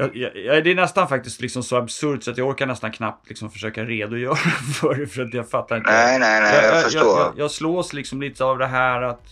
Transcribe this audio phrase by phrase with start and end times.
[0.00, 3.28] Jag, jag, det är nästan faktiskt liksom så absurt så att jag orkar nästan knappt
[3.28, 4.36] liksom försöka redogöra
[4.80, 5.90] för det för att jag fattar inte.
[5.90, 7.18] Nej, nej, nej, jag, jag förstår.
[7.18, 9.26] Jag, jag, slås liksom lite av det här att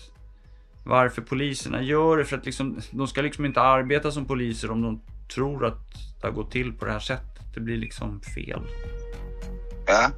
[0.84, 2.25] varför poliserna gör det.
[2.25, 5.00] För att liksom, de ska liksom inte arbeta som poliser om de
[5.34, 5.78] tror att
[6.20, 7.55] det har gått till på det här sättet.
[7.55, 8.60] Det blir liksom fel.
[9.86, 10.10] Ja,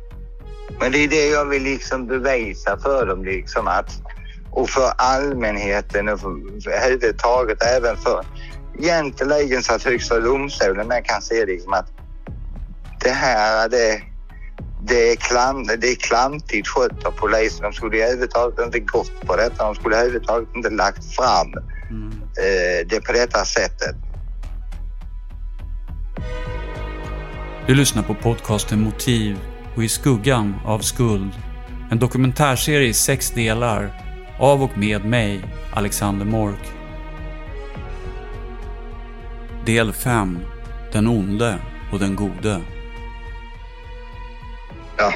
[0.81, 4.03] men det är det jag vill liksom bevisa för dem liksom att
[4.51, 8.25] och för allmänheten och överhuvudtaget även för
[8.85, 11.87] egentligen så att Högsta domstolen med kan se liksom att
[13.01, 14.03] det här det,
[14.83, 17.63] det, är, klant, det är klantigt skött av polisen.
[17.63, 19.65] De skulle överhuvudtaget inte gått på detta.
[19.65, 21.55] De skulle överhuvudtaget inte lagt fram
[21.91, 22.13] mm.
[22.13, 23.97] eh, det på detta sättet.
[27.67, 29.39] Du lyssnar på podcasten Motiv
[29.77, 31.33] och I skuggan av skuld.
[31.91, 34.03] En dokumentärserie i sex delar
[34.39, 36.80] av och med mig, Alexander Mork.
[39.67, 40.39] Del 5
[40.93, 41.59] Den onde
[41.93, 42.61] och den gode.
[44.97, 45.13] Ja,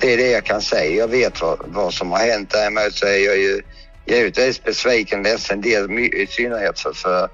[0.00, 0.96] det är det jag kan säga.
[0.96, 2.50] Jag vet vad, vad som har hänt.
[2.50, 3.62] Däremot så är jag ju
[4.06, 7.28] givetvis besviken, ledsen, del, i synnerhet för, för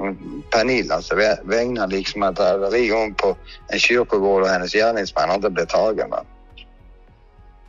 [0.00, 3.36] mm, Pernillas alltså, vägnar liksom att äh, ligger hon på
[3.68, 6.10] en kyrkogård och hennes gärningsman har inte blivit tagen.
[6.10, 6.24] Va?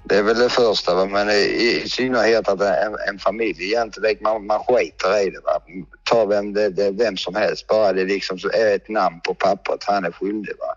[0.10, 1.06] Det är väl det första, va?
[1.06, 5.40] men i, i synnerhet att en, en familj egentligen, man, man skiter i det.
[5.40, 5.62] Va?
[6.04, 9.34] Ta vem, det, det, vem som helst, bara det liksom så är ett namn på
[9.34, 10.54] pappret, han är skyldig.
[10.60, 10.76] Va?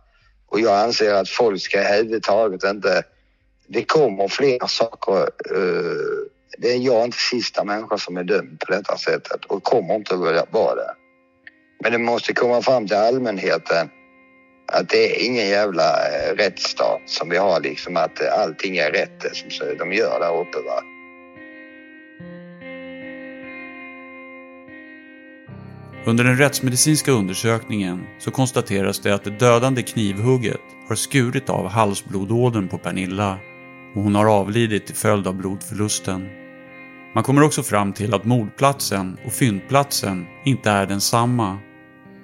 [0.49, 3.03] Och jag anser att folk ska överhuvudtaget inte...
[3.67, 5.21] Det kommer fler saker.
[5.57, 6.27] Uh,
[6.59, 10.15] det är jag inte sista människa som är dömd på detta sättet och kommer inte
[10.15, 10.95] att vara det.
[11.83, 13.91] Men det måste komma fram till allmänheten
[14.73, 18.91] att det är ingen jävla eh, rättsstat som vi har liksom att eh, allting är
[18.91, 20.83] rätt det som de gör där uppe va.
[26.07, 32.69] Under den rättsmedicinska undersökningen så konstateras det att det dödande knivhugget har skurit av halsblodådern
[32.69, 33.39] på Pernilla
[33.95, 36.29] och hon har avlidit till följd av blodförlusten.
[37.15, 41.59] Man kommer också fram till att mordplatsen och fyndplatsen inte är densamma.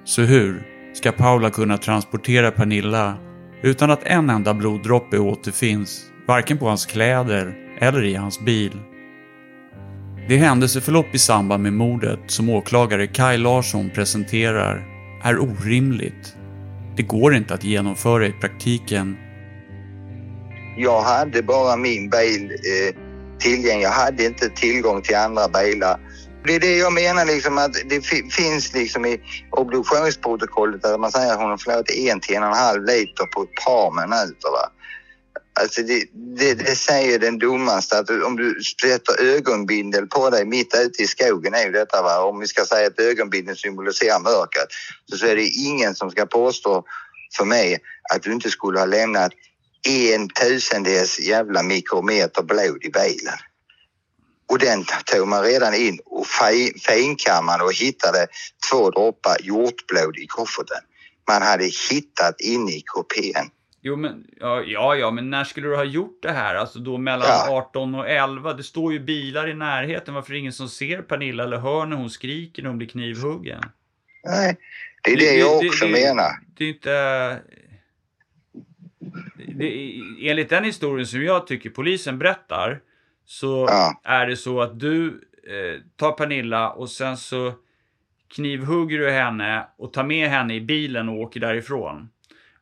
[0.05, 3.17] Så hur ska Paula kunna transportera Pernilla
[3.62, 8.79] utan att en enda bloddroppe återfinns, varken på hans kläder eller i hans bil.
[10.29, 14.87] Det händelseförlopp i samband med mordet som åklagare Kaj Larsson presenterar
[15.23, 16.37] är orimligt.
[16.97, 19.17] Det går inte att genomföra i praktiken.
[20.77, 22.95] Jag hade bara min bil eh,
[23.39, 23.84] tillgänglig.
[23.84, 26.06] Jag hade inte tillgång till andra bilar.
[26.44, 28.00] Det är det jag menar liksom att det
[28.32, 32.48] finns liksom i obduktionsprotokollet att man säger att hon har förlorat en till en och
[32.48, 34.50] en halv liter på ett par minuter.
[34.50, 34.71] Va?
[35.60, 36.04] Alltså det,
[36.36, 41.06] det, det säger den dummaste att om du sätter ögonbindel på dig mitt ute i
[41.06, 42.21] skogen är ju detta va.
[42.21, 44.68] Om vi ska säga att ögonbindel symboliserar mörkret
[45.10, 46.84] så, så är det ingen som ska påstå
[47.36, 47.78] för mig
[48.15, 49.32] att du inte skulle ha lämnat
[49.89, 53.39] en tusendels jävla mikrometer blod i bilen.
[54.48, 56.27] Och den tog man redan in och
[56.87, 58.27] finkammade och hittade
[58.71, 60.83] två droppar hjortblod i kofferten.
[61.28, 63.51] Man hade hittat inne i kupén
[63.87, 64.25] Jo, men,
[64.66, 66.54] ja, ja, men när skulle du ha gjort det här?
[66.54, 67.66] Alltså då mellan Ja.
[67.69, 68.53] 18 och 11?
[68.54, 70.15] Det står ju bilar i närheten.
[70.15, 72.89] Varför är det ingen som ser Pernilla eller hör när hon skriker när hon blir
[72.89, 73.63] knivhuggen?
[74.25, 74.57] Nej,
[75.03, 76.31] det är det, jag också det, menar.
[76.57, 77.41] Det är inte...
[79.59, 82.81] Det, enligt den historien som jag tycker polisen berättar
[83.27, 84.01] så Ja.
[84.05, 85.07] är det så att du
[85.47, 87.53] eh, tar Pernilla och sen så
[88.34, 92.09] knivhugger du henne och tar med henne i bilen och åker därifrån.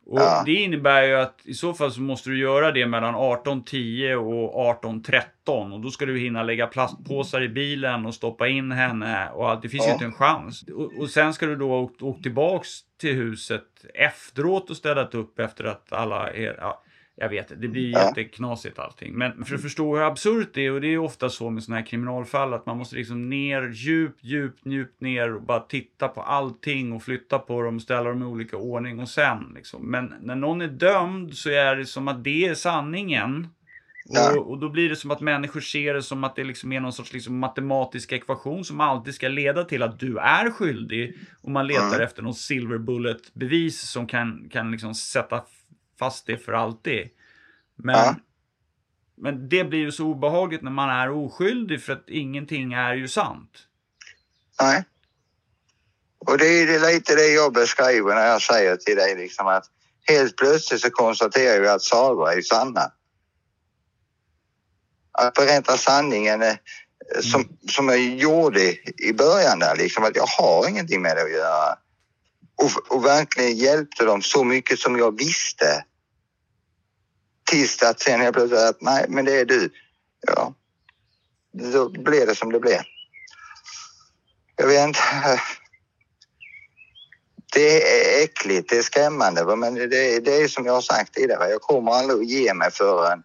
[0.05, 0.43] Och Ja.
[0.45, 4.83] Det innebär ju att i så fall så måste du göra det mellan 18.10 och
[4.83, 9.49] 18.13 och då ska du hinna lägga plastpåsar i bilen och stoppa in henne och
[9.49, 9.61] allt.
[9.61, 9.93] Det finns ju Ja.
[9.93, 10.63] inte en chans.
[10.75, 12.69] Och, och sen ska du då åka åkt tillbaks
[13.01, 13.63] till huset
[13.93, 16.81] efteråt och städat upp efter att alla är, ja,
[17.17, 17.99] jag vet, det blir Ja.
[18.07, 19.13] jätteknasigt allting.
[19.13, 21.79] Men för att förstå hur absurt det är, och det är ofta så med sådana
[21.81, 26.21] här kriminalfall, att man måste liksom ner, djupt, djupt, djupt ner och bara titta på
[26.21, 29.91] allting och flytta på dem, ställa dem i olika ordning och sen liksom.
[29.91, 33.47] Men när någon är dömd så är det som att det är sanningen.
[34.07, 34.39] Ja.
[34.39, 36.79] Och, och då blir det som att människor ser det som att det liksom är
[36.79, 41.17] någon sorts liksom matematisk ekvation som alltid ska leda till att du är skyldig.
[41.41, 42.01] Och man letar Mm.
[42.01, 45.41] efter någon silver bullet bevis som kan, kan liksom sätta
[45.99, 47.09] fast det för alltid.
[47.75, 48.15] Men, Ja.
[49.15, 53.07] men det blir ju så obehagligt när man är oskyldig för att ingenting är ju
[53.07, 53.67] sant.
[54.61, 54.83] Nej.
[56.19, 59.65] Och det är lite det jag beskriver när jag säger till dig liksom att
[60.07, 62.91] helt plötsligt så konstaterar vi att sagor är sanna.
[65.11, 66.55] Att berätta sanningen eh,
[67.21, 68.61] som, som jag gjorde
[69.03, 71.77] i början där liksom att jag har ingenting med det att göra.
[72.55, 75.83] Och, och verkligen hjälpte dem så mycket som jag visste.
[77.49, 79.69] Tills att sen helt plötsligt att nej men det är du.
[80.27, 80.53] Ja.
[81.51, 82.81] Då blev det som det blev.
[84.55, 84.99] Jag vet inte.
[87.53, 89.43] Det är äckligt, det är skrämmande.
[89.43, 92.53] va, Men det, det är som jag har sagt tidigare, jag kommer aldrig att ge
[92.53, 93.23] mig förrän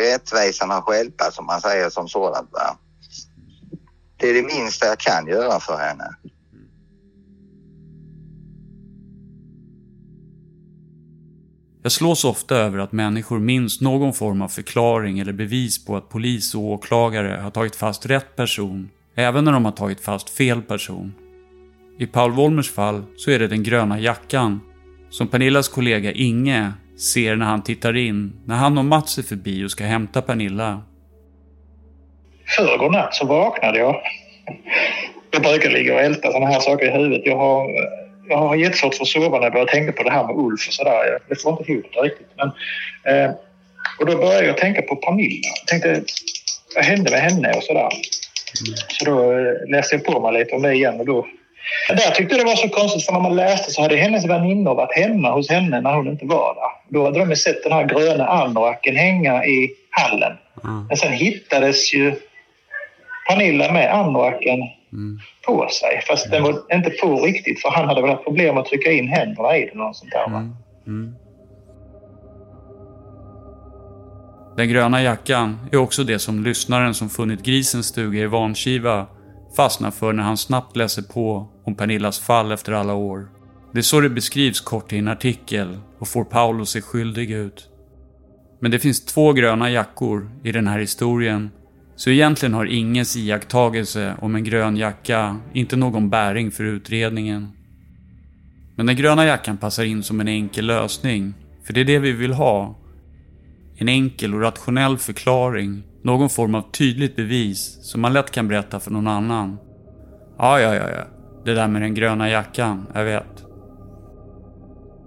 [0.00, 2.52] rättvisan har skälpat som man säger som sådant.
[2.52, 2.78] Va?
[4.16, 6.16] Det är det minsta jag kan göra för henne.
[11.86, 16.08] Jag slås ofta över att människor minns någon form av förklaring eller bevis på att
[16.08, 20.62] polis och åklagare har tagit fast rätt person, även när de har tagit fast fel
[20.62, 21.14] person.
[21.98, 24.60] I Paul Wolmers fall så är det den gröna jackan,
[25.10, 29.64] som Pernillas kollega Inge ser när han tittar in, när han och Mats är förbi
[29.64, 30.82] och ska hämta Pernilla.
[32.56, 33.96] förrgår natt så vaknade jag.
[35.30, 37.22] Jag brukar ligga och älta sådana här saker i huvudet.
[37.24, 37.70] Jag har,
[38.28, 40.68] jag har jättesvårt för att sova när jag börjar tänka på det här med Ulf
[40.68, 41.18] och sådär.
[41.28, 42.30] Jag får inte ihop det riktigt.
[42.36, 42.48] Men,
[43.14, 43.30] eh,
[44.00, 45.48] och då började jag tänka på Pernilla.
[45.60, 46.02] Jag tänkte,
[46.74, 47.88] vad hände med henne och sådär.
[48.88, 51.26] Så då eh, läste jag på mig lite om det igen och då
[51.88, 54.74] där tyckte jag det var så konstigt för när man läste så hade hennes väninnor
[54.74, 56.98] varit hemma hos henne när hon inte var där.
[56.98, 60.32] Då hade de sett den här gröna anoraken hänga i hallen.
[60.88, 62.14] Men sen hittades ju
[63.28, 64.58] Pernilla med anoraken
[65.46, 66.02] på sig.
[66.08, 69.08] Fast den var inte på riktigt för han hade väl haft problem att trycka in
[69.08, 70.30] händerna i den och sånt där.
[70.30, 70.48] Va?
[74.56, 79.06] Den gröna jackan är också det som lyssnaren som funnit grisens stuga i Vankiva
[79.56, 83.28] fastnar för när han snabbt läser på om Pernillas fall efter alla år.
[83.72, 87.68] Det är så det beskrivs kort i en artikel och får Paolo se skyldig ut.
[88.60, 91.50] Men det finns två gröna jackor i den här historien,
[91.96, 97.52] så egentligen har ingens iakttagelse om en grön jacka inte någon bäring för utredningen.
[98.76, 101.34] Men den gröna jackan passar in som en enkel lösning,
[101.66, 102.78] för det är det vi vill ha.
[103.76, 108.80] En enkel och rationell förklaring, någon form av tydligt bevis som man lätt kan berätta
[108.80, 109.58] för någon annan.
[110.38, 111.04] Ja, ja, ja, ja.
[111.44, 113.44] Det där med den gröna jackan, jag vet.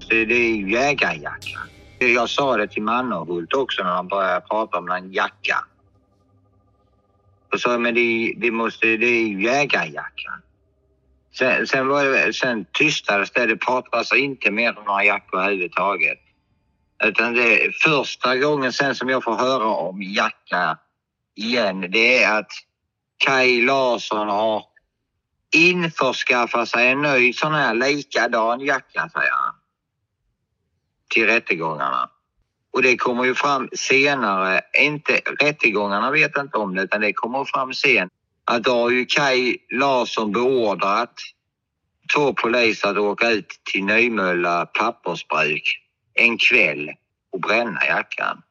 [0.09, 1.61] Det, det är ju jägarjackan.
[1.99, 5.63] Jag sa det till Mannerhult också när han började prata om den jackan.
[7.53, 10.41] Och sa men det, det, måste, det är ju jägarjacka.
[11.37, 13.45] Sen, sen, var det, sen tystades det.
[13.45, 16.19] Det pratades inte mer om några jackor överhuvudtaget.
[17.03, 20.77] Utan det är första gången sen som jag får höra om jacka
[21.35, 22.51] igen, det är att
[23.17, 24.63] Kaj Larsson har
[25.55, 29.55] införskaffat sig en ny sån här likadan jacka, säger han.
[31.09, 32.09] Till rättegångarna.
[32.71, 37.45] Och det kommer ju fram senare, inte rättegångarna vet inte om det, utan det kommer
[37.45, 38.09] fram sen.
[38.45, 41.13] Att då har ju Kaj Larsson beordrat
[42.15, 45.63] två poliser att åka ut till Nymölla pappersbruk
[46.13, 46.89] en kväll
[47.31, 48.41] och bränna jackan.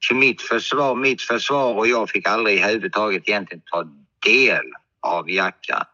[0.00, 3.84] Så mitt försvar, mitt försvar och jag fick aldrig i huvudtaget egentligen ta
[4.30, 4.64] del
[5.00, 5.84] av jackan.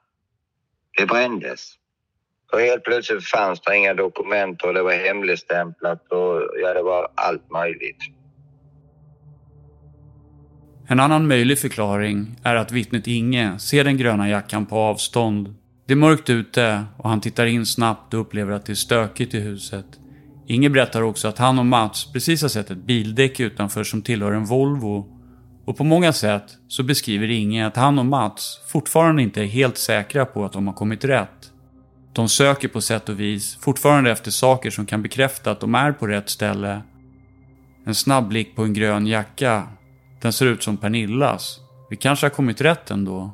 [0.97, 1.75] Det brändes.
[2.53, 7.09] Och helt plötsligt fanns det inga dokument och det var hemligstämplat och ja, det var
[7.15, 7.99] allt möjligt.
[10.89, 15.55] En annan möjlig förklaring är att vittnet Inge ser den gröna jackan på avstånd.
[15.87, 19.35] Det är mörkt ute och han tittar in snabbt och upplever att det är stökigt
[19.35, 19.87] i huset.
[20.47, 24.33] Inge berättar också att han och Mats precis har sett ett bildäck utanför som tillhör
[24.33, 25.19] en Volvo.
[25.65, 29.79] Och på många sätt så beskriver Inge att han och Mats fortfarande inte är helt
[29.79, 31.42] säkra på att de har kommit rätt.
[32.13, 35.93] De söker på sätt och vis fortfarande efter saker som kan bekräfta att de är
[35.93, 36.83] på rätt ställe.
[37.85, 39.69] En snabb blick på en grön jacka.
[40.21, 41.61] Den ser ut som Pernillas.
[41.91, 43.31] Vi kanske har kommit rätt ändå.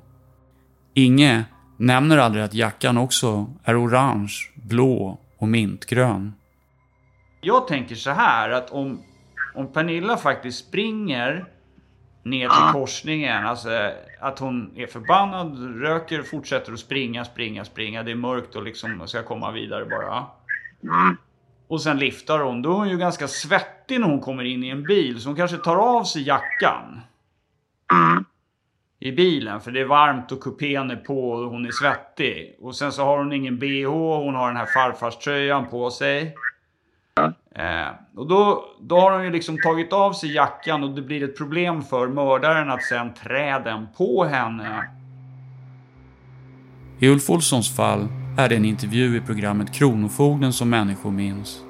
[0.94, 1.44] Inge
[1.76, 6.35] nämner aldrig att jackan också är orange, blå och mintgrön.
[7.40, 9.02] Jag tänker så här att om,
[9.54, 11.44] om Pernilla faktiskt springer
[12.30, 18.02] ner till korsningen, alltså att hon är förbannad, röker, fortsätter att springa, springa, springa.
[18.02, 20.26] Det är mörkt och liksom ska komma vidare bara.
[21.68, 22.62] Och sen liftar hon.
[22.62, 25.20] Då är hon ju ganska svettig när hon kommer in i en bil.
[25.20, 27.00] Så hon kanske tar av sig jackan.
[29.00, 29.61] I bilen.
[29.61, 32.56] För det är varmt och kupén är på och hon är svettig.
[32.61, 33.88] Och sen så har hon ingen bh.
[34.25, 36.35] Hon har den här farfarströjan på sig.
[37.58, 41.24] Eh, och då, då har hon ju liksom tagit av sig jackan och det blir
[41.24, 44.84] ett problem för mördaren att sen trä den på henne.
[46.98, 51.60] I Ulf Olssons fall är det en intervju i programmet Kronofogden som människor minns.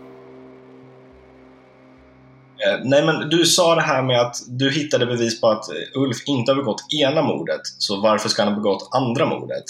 [2.66, 5.64] Eh, Nej, men du sa det här med att du hittade bevis på att
[5.94, 9.64] Ulf inte har begått ena mordet, så varför ska han ha begått andra mordet?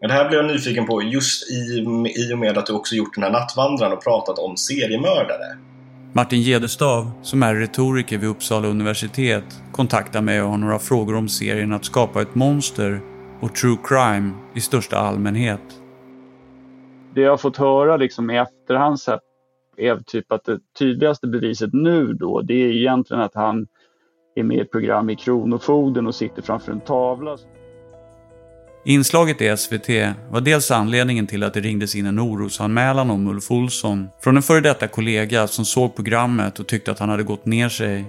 [0.00, 1.54] Det här blev jag nyfiken på just i,
[2.16, 5.58] i och med att du också gjort den här nattvandraren och pratat om seriemördare.
[6.12, 11.28] Martin Gedestav, som är retoriker vid Uppsala universitet, kontaktar mig och har några frågor om
[11.28, 13.00] serien Att skapa ett monster
[13.40, 15.60] och true crime i största allmänhet.
[17.14, 19.18] det jag har fått höra liksom i efterhand så
[19.76, 23.66] är typ att det tydligaste beviset nu då, det är egentligen att han
[24.34, 27.36] är med i ett program i Kronofogden och sitter framför en tavla.
[28.88, 29.88] Inslaget i SVT
[30.30, 34.42] var dels anledningen till att det ringdes in en orosanmälan om Ulf Olsson från en
[34.42, 38.04] före detta kollega som såg programmet och tyckte att han hade gått ner sig.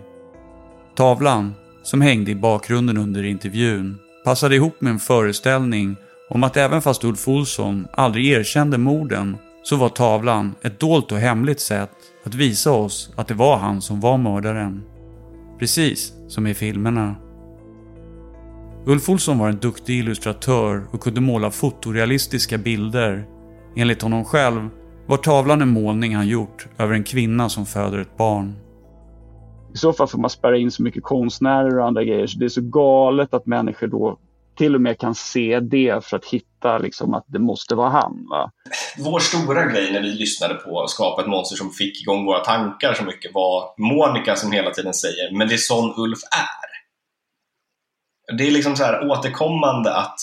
[0.96, 5.96] Tavlan, som hängde i bakgrunden under intervjun, passade ihop med en föreställning
[6.30, 11.18] om att även fast Ulf Olsson aldrig erkände morden så var tavlan ett dolt och
[11.20, 11.92] hemligt sätt
[12.26, 14.84] att visa oss att det var han som var mördaren.
[15.60, 17.16] Precis som i filmerna.
[18.90, 23.26] Ulf Olsson var en duktig illustratör och kunde måla fotorealistiska bilder.
[23.76, 24.70] Enligt honom själv
[25.08, 28.56] var tavlan en målning han gjort över en kvinna som föder ett barn.
[29.74, 32.46] I så fall får man spärra in så mycket konstnärer och andra grejer så det
[32.46, 34.18] är så galet att människor då
[34.58, 38.28] till och med kan se det för att hitta liksom att det måste vara han.
[38.30, 38.52] Va?
[38.98, 42.94] Vår stora grej när vi lyssnade på Skapa ett monster som fick igång våra tankar
[42.94, 46.59] så mycket var Monica som hela tiden säger “men det är sån Ulf är”.
[48.38, 50.20] Det är liksom så här återkommande att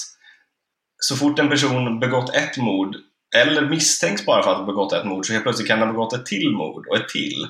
[0.99, 2.97] så fort en person begått ett mord
[3.37, 5.93] eller misstänks bara för att ha begått ett mord så helt plötsligt kan den ha
[5.93, 7.47] begått ett till mord och ett till.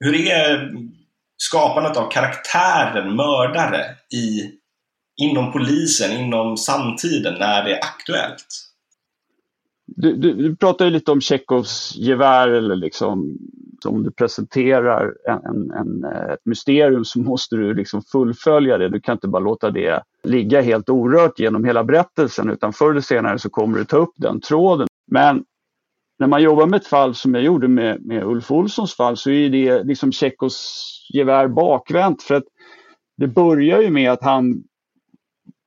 [0.00, 0.72] Hur är
[1.36, 3.84] skapandet av karaktären mördare
[4.14, 4.50] i,
[5.22, 8.65] inom polisen, inom samtiden när det är aktuellt?
[9.86, 13.38] Du, du, du pratar ju lite om Tjechovs gevär eller liksom
[13.84, 18.88] om du presenterar en, en, en, eh, ett mysterium så måste du liksom fullfölja det.
[18.88, 23.00] Du kan inte bara låta det ligga helt orört genom hela berättelsen utan förr eller
[23.00, 24.88] senare så kommer du ta upp den tråden.
[25.06, 25.44] Men
[26.18, 29.30] när man jobbar med ett fall som jag gjorde med, med Ulf Olssons fall så
[29.30, 32.44] är det liksom Tjechovs gevär bakvänt för att
[33.16, 34.62] det börjar ju med att han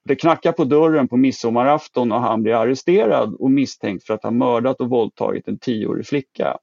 [0.09, 4.31] det knackar på dörren på midsommarafton och han blir arresterad och misstänkt för att ha
[4.31, 6.57] mördat och våldtagit en tioårig flicka.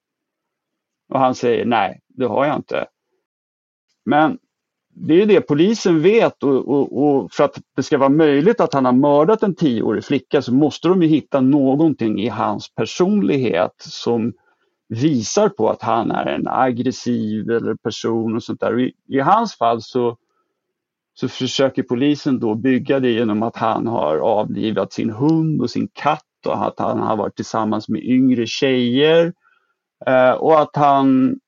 [1.13, 2.87] Och han säger nej, det har jag inte.
[4.05, 4.39] Men
[4.95, 8.75] det är det polisen vet och, och, och, för att det ska vara möjligt att
[8.75, 13.75] han har mördat en tioårig flicka så måste de ju hitta någonting i hans personlighet
[13.79, 14.33] som
[14.89, 18.81] visar på att han är en aggressiv eller person och sånt där.
[18.81, 20.17] I, I, hans fall så,
[21.21, 25.89] så försöker polisen då bygga det genom att han har avlivat sin hund och sin
[25.93, 29.33] katt och att han har varit tillsammans med yngre tjejer
[30.07, 31.39] eh, och att han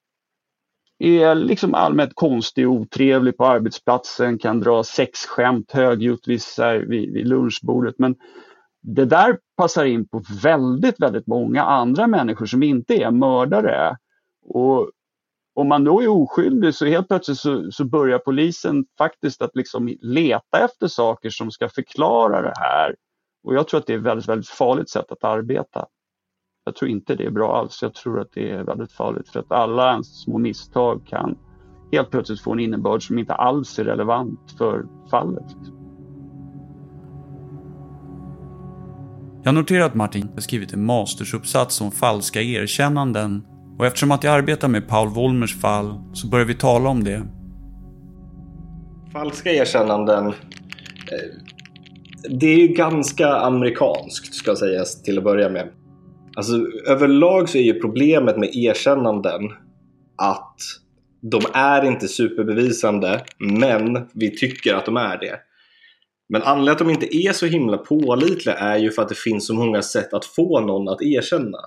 [0.98, 6.40] är liksom allmänt konstig och otrevlig på arbetsplatsen, kan dra sexskämt högljutt vid,
[6.86, 7.94] vid, vid lunchbordet.
[7.98, 8.16] Men
[8.82, 13.96] det där passar in på väldigt, väldigt många andra människor som inte är mördare.
[14.48, 14.90] Och
[15.58, 19.96] om man då är oskyldig så helt plötsligt så, så börjar polisen faktiskt att liksom
[20.00, 22.94] leta efter saker som ska förklara det här.
[23.44, 25.86] Och jag tror att det är ett väldigt, väldigt farligt sätt att arbeta.
[26.64, 27.82] Jag tror inte det är bra alls.
[27.82, 31.38] Jag tror att det är väldigt farligt för att alla ens små misstag kan
[31.92, 35.56] helt plötsligt få en innebörd som inte alls är relevant för fallet.
[39.42, 43.42] Jag noterar att Martin har skrivit en mastersuppsats om falska erkännanden
[43.78, 47.22] och eftersom att jag arbetar med Paul Wollmers fall så börjar vi tala om det.
[49.12, 50.26] Falska erkännanden.
[50.26, 50.34] Eh,
[52.30, 55.68] det är ju ganska amerikanskt ska sägas till att börja med.
[56.36, 56.52] Alltså
[56.86, 59.40] överlag så är ju problemet med erkännanden
[60.16, 60.56] att
[61.20, 65.38] de är inte superbevisande, men vi tycker att de är det.
[66.28, 69.18] Men anledningen till att de inte är så himla pålitliga är ju för att det
[69.18, 71.58] finns så många sätt att få någon att erkänna.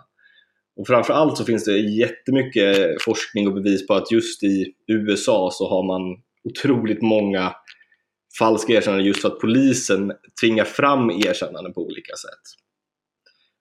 [0.81, 5.69] Och framförallt så finns det jättemycket forskning och bevis på att just i USA så
[5.69, 6.01] har man
[6.43, 7.53] otroligt många
[8.39, 12.41] falska erkännanden just för att polisen tvingar fram erkännanden på olika sätt.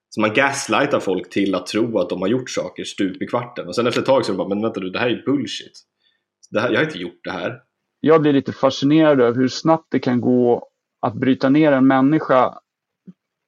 [0.09, 3.67] Så man gaslightar folk till att tro att de har gjort saker stup i kvarten.
[3.67, 5.23] Och sen efter ett tag så är de bara, men vänta du, det här är
[5.25, 5.81] bullshit.
[6.51, 7.59] Det här, jag har inte gjort det här.
[7.99, 10.67] Jag blir lite fascinerad över hur snabbt det kan gå
[11.01, 12.59] att bryta ner en människa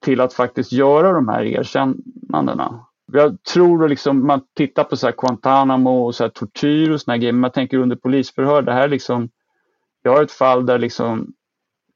[0.04, 2.86] till att faktiskt göra de här erkännandena.
[3.12, 7.18] Jag tror liksom, man tittar på så här Guantanamo och så här tortyr och såna
[7.18, 9.28] grejer, men man tänker under polisförhör, det här liksom,
[10.02, 11.34] jag har ett fall där liksom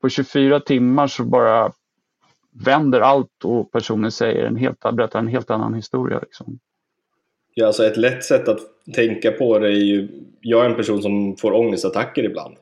[0.01, 1.73] på 24 timmar så bara
[2.65, 6.19] vänder allt och personen säger en helt, berättar en helt annan historia.
[6.19, 6.59] Liksom.
[7.55, 8.61] Ja, alltså ett lätt sätt att
[8.95, 10.09] tänka på det är ju,
[10.41, 12.57] jag är en person som får ångestattacker ibland.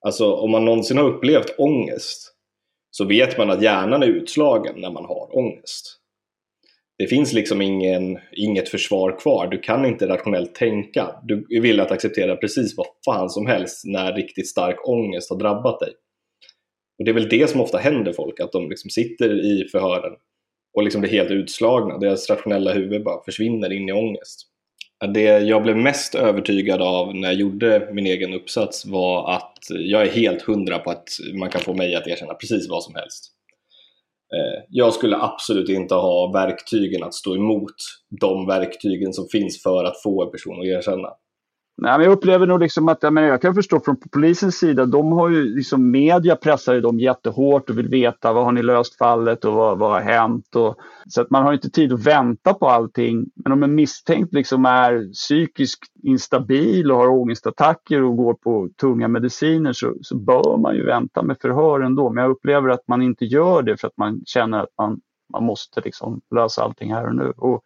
[0.00, 2.32] Alltså om man någonsin har upplevt ångest
[2.90, 6.00] så vet man att hjärnan är utslagen när man har ångest.
[6.98, 9.46] Det finns liksom ingen, inget försvar kvar.
[9.46, 11.10] Du kan inte rationellt tänka.
[11.22, 15.38] Du är villig att acceptera precis vad fan som helst när riktigt stark ångest har
[15.38, 15.92] drabbat dig.
[16.98, 20.12] Och Det är väl det som ofta händer folk, att de liksom sitter i förhören
[20.76, 21.98] och liksom blir helt utslagna.
[21.98, 24.46] Deras rationella huvud bara försvinner in i ångest.
[25.14, 30.02] Det jag blev mest övertygad av när jag gjorde min egen uppsats var att jag
[30.02, 33.35] är helt hundra på att man kan få mig att erkänna precis vad som helst.
[34.34, 37.74] Eh, jag skulle absolut inte ha verktygen att stå emot
[38.20, 41.08] de verktygen som finns för att få en person att erkänna.
[41.78, 44.86] Nej, men jag upplever nog liksom att, jag, menar, jag kan förstå från polisens sida,
[44.86, 48.62] de har ju liksom media pressar ju dem jättehårt och vill veta vad har ni
[48.62, 50.56] löst fallet och vad, vad har hänt.
[50.56, 50.76] Och,
[51.08, 53.26] så att man har inte tid att vänta på allting.
[53.34, 59.08] Men om en misstänkt liksom är psykiskt instabil och har ångestattacker och går på tunga
[59.08, 62.10] mediciner så, så bör man ju vänta med förhör ändå.
[62.10, 65.00] Men jag upplever att man inte gör det för att man känner att man,
[65.32, 67.32] man måste liksom lösa allting här och nu.
[67.36, 67.62] Och,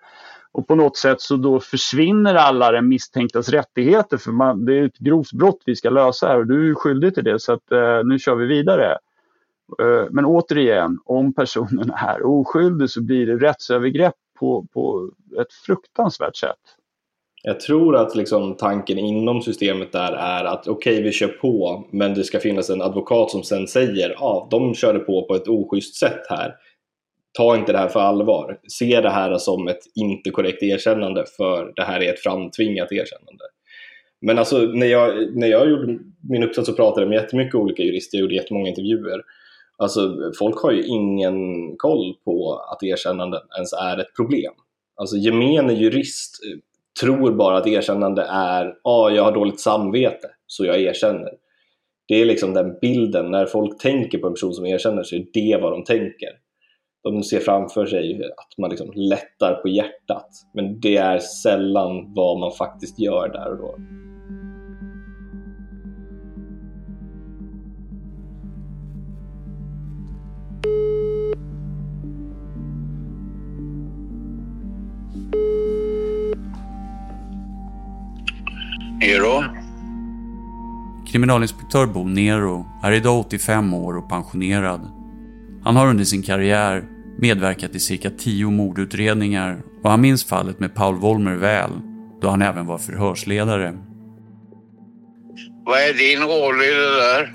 [0.53, 4.85] och på något sätt så då försvinner alla den misstänktas rättigheter för man, det är
[4.85, 7.73] ett grovt brott vi ska lösa här och du är skyldig till det så att
[7.73, 8.99] eh, nu kör vi vidare.
[9.83, 15.11] Eh, men återigen, om personen är oskyldig så blir det rättsövergrepp på, på
[15.41, 16.77] ett fruktansvärt sätt.
[17.43, 21.85] Jag tror att liksom tanken inom systemet där är att okej, okay, vi kör på,
[21.91, 25.35] men det ska finnas en advokat som sen säger ja, ah, de körde på på
[25.35, 26.55] ett oschysst sätt här
[27.33, 28.59] ta inte det här för allvar.
[28.69, 33.45] Se det här som ett inte korrekt erkännande för det här är ett framtvingat erkännande.
[34.21, 35.99] Men alltså när jag, när jag gjorde
[36.31, 39.23] min uppsats så pratade jag med jättemycket olika jurister, jag gjorde jättemånga intervjuer.
[39.77, 41.37] Alltså folk har ju ingen
[41.77, 44.53] koll på att erkännanden ens är ett problem.
[44.97, 46.59] Alltså gemene jurist eh,
[47.01, 51.31] tror bara att erkännande är, ah, jag har dåligt samvete så jag erkänner.
[52.09, 55.27] Det är liksom den bilden, när folk tänker på en person som erkänner så är
[55.33, 56.29] det vad de tänker
[57.03, 60.29] de ser framför sig att man liksom lättar på hjärtat.
[60.55, 63.75] Men det är sällan vad man faktiskt gör där och då.
[79.01, 79.45] Nero?
[81.07, 85.00] Kriminalinspektör Bo Nero är idag 85 år och pensionerad
[85.65, 86.85] han har under sin karriär
[87.19, 91.71] medverkat i cirka tio mordutredningar och han minns fallet med Paul Wollmer väl,
[92.21, 93.79] då han även var förhörsledare.
[95.65, 97.35] Vad är din roll i det där?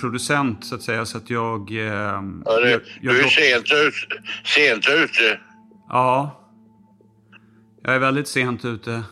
[0.00, 1.70] Producent, så att säga, så att jag...
[1.70, 3.94] Eh, ja, du, jag, jag du är sent, ut,
[4.44, 5.40] sent ute.
[5.88, 6.40] Ja.
[7.82, 8.90] Jag är väldigt sent ute.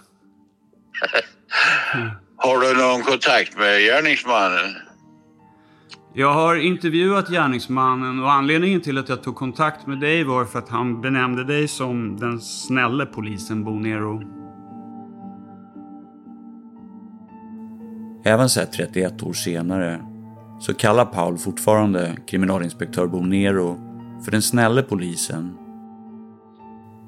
[2.36, 4.76] Har du någon kontakt med gärningsmannen?
[6.14, 10.58] Jag har intervjuat gärningsmannen och anledningen till att jag tog kontakt med dig var för
[10.58, 14.22] att han benämnde dig som den snälle polisen Bo Nero.
[18.24, 20.00] Även så 31 år senare
[20.60, 23.78] så kallar Paul fortfarande kriminalinspektör Bo Nero
[24.24, 25.56] för den snälle polisen.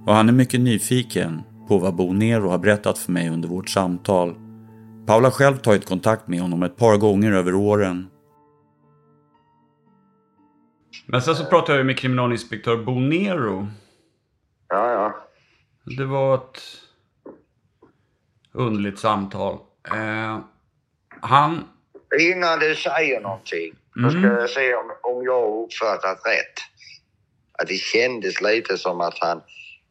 [0.07, 3.69] och han är mycket nyfiken på vad Bo Nero har berättat för mig under vårt
[3.69, 4.35] samtal.
[5.07, 8.07] Paul har själv tagit kontakt med honom ett par gånger över åren.
[11.07, 13.69] Men sen så pratade jag med kriminalinspektör Bo Nero.
[14.69, 15.17] Ja, ja.
[15.97, 16.61] Det var ett
[18.53, 19.59] underligt samtal.
[19.93, 20.39] Eh,
[21.21, 21.65] han...
[22.21, 24.11] Innan du säger någonting, Mm.
[24.11, 26.59] så ska jag se om, om jag har uppfattat rätt.
[27.59, 29.41] Att det kändes lite som att han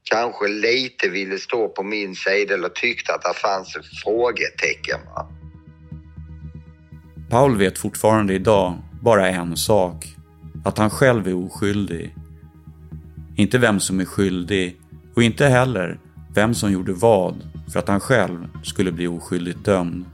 [0.04, 5.00] kanske lite ville stå på min sida eller tyckte att det fanns ett frågetecken.
[7.30, 10.12] Paul vet fortfarande idag bara en sak.
[10.63, 12.15] Att han själv är oskyldig.
[13.38, 14.82] Inte vem som är skyldig
[15.15, 15.99] och inte heller
[16.36, 17.36] vem som gjorde vad
[17.73, 20.06] för att han själv skulle bli oskyldigt dömd.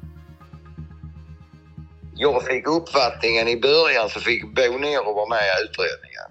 [2.15, 6.29] Jag fick uppfattningen i början så fick Bo Nero vara med i utredningen.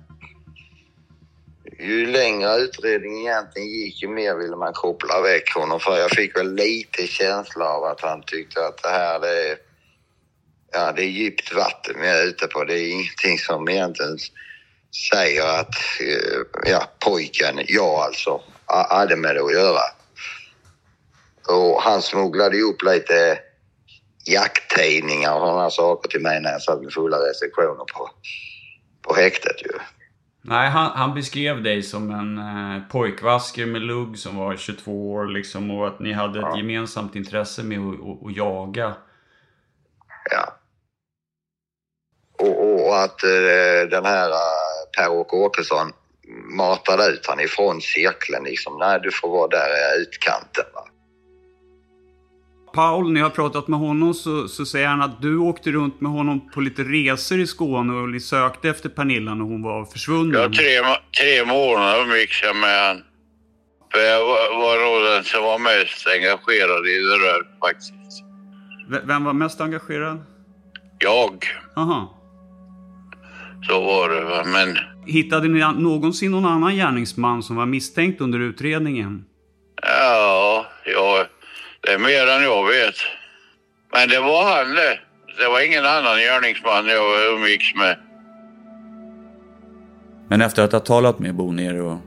[1.81, 5.81] Ju längre utredningen egentligen gick, ju mer ville man koppla väck honom.
[5.81, 9.57] För jag fick väl lite känsla av att han tyckte att det här det är,
[10.73, 12.65] ja, det är djupt vatten vi är ute på.
[12.65, 14.19] Det är ingenting som egentligen
[15.11, 19.81] säger att eh, ja, pojken, jag alltså, ha- hade med det att göra.
[21.49, 23.39] Och han smugglade upp lite
[24.25, 28.11] jakttidningar och sådana saker till mig när jag satt med fulla restriktioner på,
[29.03, 29.71] på häktet ju.
[30.43, 35.27] Nej, han, han beskrev dig som en eh, pojkvasker med lugg som var 22 år
[35.27, 38.95] liksom och att ni hade ett gemensamt intresse med att, att, att jaga.
[40.31, 40.58] Ja.
[42.39, 44.37] Och, och, och att eh, den här eh,
[44.97, 45.93] Per-Åke Åkesson
[46.57, 48.77] matade ut han ifrån cirkeln liksom.
[48.79, 50.65] Nej, du får vara där i utkanten.
[50.75, 50.85] Va?
[52.75, 56.01] Paul, när jag har pratat med honom så, så säger han att du åkte runt
[56.01, 60.41] med honom på lite resor i Skåne och sökte efter Pernilla när hon var försvunnen.
[60.43, 60.81] Ja, tre,
[61.21, 63.03] tre månader umgicks jag med han.
[63.93, 67.93] För jag var, var nog den som var mest engagerad i det där faktiskt.
[68.91, 70.25] V- Vem var mest engagerad?
[70.99, 71.45] Jag,
[71.77, 72.18] Aha.
[73.63, 74.45] Så var det va.
[74.45, 79.25] Men Hittade ni någonsin någon annan gärningsman som var misstänkt under utredningen?
[79.83, 81.25] ja, ja,
[81.81, 82.95] det är mer än jag vet.
[83.93, 84.99] Men det var han det.
[85.39, 87.97] Det var ingen annan gärningsman jag umgicks med.
[90.29, 92.01] Men efter att ha talat med Bo Nero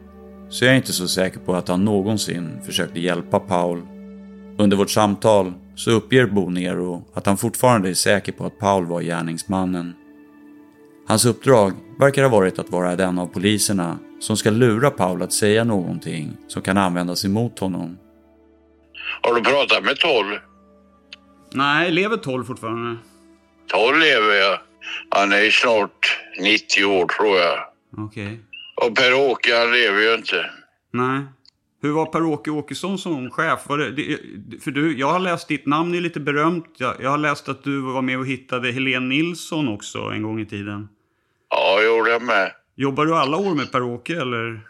[0.49, 3.81] så är jag inte så säker på att han någonsin försökte hjälpa Paul.
[4.57, 8.85] Under vårt samtal så uppger Bo Nero att han fortfarande är säker på att Paul
[8.85, 9.93] var gärningsmannen.
[11.11, 15.33] Hans uppdrag verkar ha varit att vara den av poliserna som ska lura Paul att
[15.33, 17.97] säga någonting som kan användas emot honom.
[19.21, 20.39] Har du pratat med Toll?
[21.53, 22.97] Nej, lever 12 fortfarande?
[23.67, 24.59] Toll lever jag.
[25.09, 27.59] Han är snart 90 år tror jag.
[27.97, 28.39] Okej.
[28.75, 30.45] Och Per-Åke han lever ju inte.
[30.93, 31.21] Nej.
[31.81, 33.59] Hur var Per-Åke Åkesson som chef?
[33.69, 34.17] Var det, det,
[34.63, 36.75] för du, jag har läst ditt namn är lite berömt.
[36.77, 40.39] Jag, jag har läst att du var med och hittade Helene Nilsson också en gång
[40.39, 40.87] i tiden.
[41.51, 42.51] Ja, gjorde jag med.
[42.75, 44.61] Jobbar du alla år med Per-Åke eller?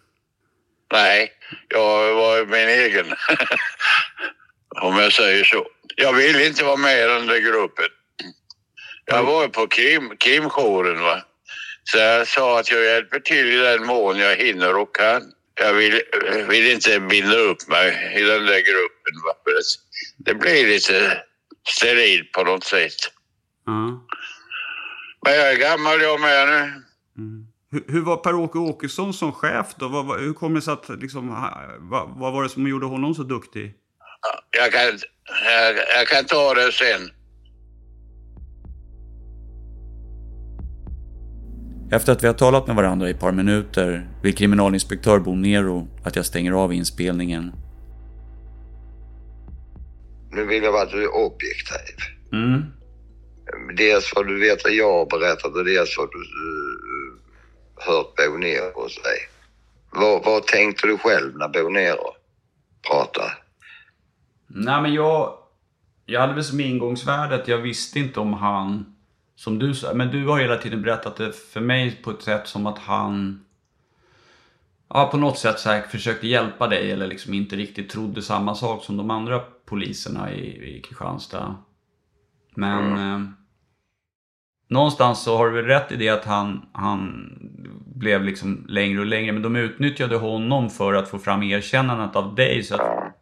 [0.93, 1.31] Nej,
[1.69, 3.05] jag var min egen.
[4.81, 5.67] Om jag säger så.
[5.95, 7.85] Jag vill inte vara med i den där gruppen.
[9.05, 11.21] Jag var på krim, krimjouren va.
[11.83, 15.21] Så jag sa att jag hjälper till i den mån jag hinner och kan.
[15.55, 16.01] Jag vill,
[16.49, 19.21] vill inte binda upp mig i den där gruppen.
[19.25, 19.33] Va?
[20.17, 21.21] Det- blir lite
[21.69, 22.91] sterilt på något sätt.
[23.65, 24.07] Ja.
[25.25, 26.81] Men jag är gammal jag med nu.
[27.71, 29.87] Hur, hur var Per-Åke Åkesson som chef då?
[29.87, 31.29] Vad, vad, hur kommer det sig att liksom,
[31.79, 33.73] vad, vad var det som gjorde honom så duktig?
[34.57, 37.09] Jag kan, jag, jag kan ta det sen.
[41.91, 45.87] Efter att vi har talat med varandra i ett par minuter vill kriminalinspektör Bo Nero
[46.03, 47.51] att jag stänger av inspelningen.
[50.31, 51.95] Nu vill jag bara att du är objektiv.
[52.33, 52.80] Mm.
[53.77, 57.19] Dels vad du vet vad jag har berättat och dels vad du uh,
[57.75, 59.29] hört Bo Nero säga.
[59.91, 62.13] Vad, vad tänkte du själv när Bo Nero
[62.89, 63.31] pratade?
[64.47, 65.37] Nej men jag...
[66.05, 68.95] Jag hade väl som ingångsvärde att jag visste inte om han...
[69.35, 72.47] Som du sa, men du har hela tiden berättat det för mig på ett sätt
[72.47, 73.45] som att han...
[74.89, 78.55] Ja, på något sätt så här, försökte hjälpa dig eller liksom inte riktigt trodde samma
[78.55, 81.55] sak som de andra poliserna i, i Kristianstad.
[82.55, 83.13] Men...
[83.13, 83.40] Eh,
[84.71, 87.29] någonstans så har du väl rätt i det att han, han
[87.95, 89.31] blev liksom längre och längre.
[89.31, 92.63] Men de utnyttjade honom för att få fram erkännandet av dig.
[92.63, 93.15] Så att,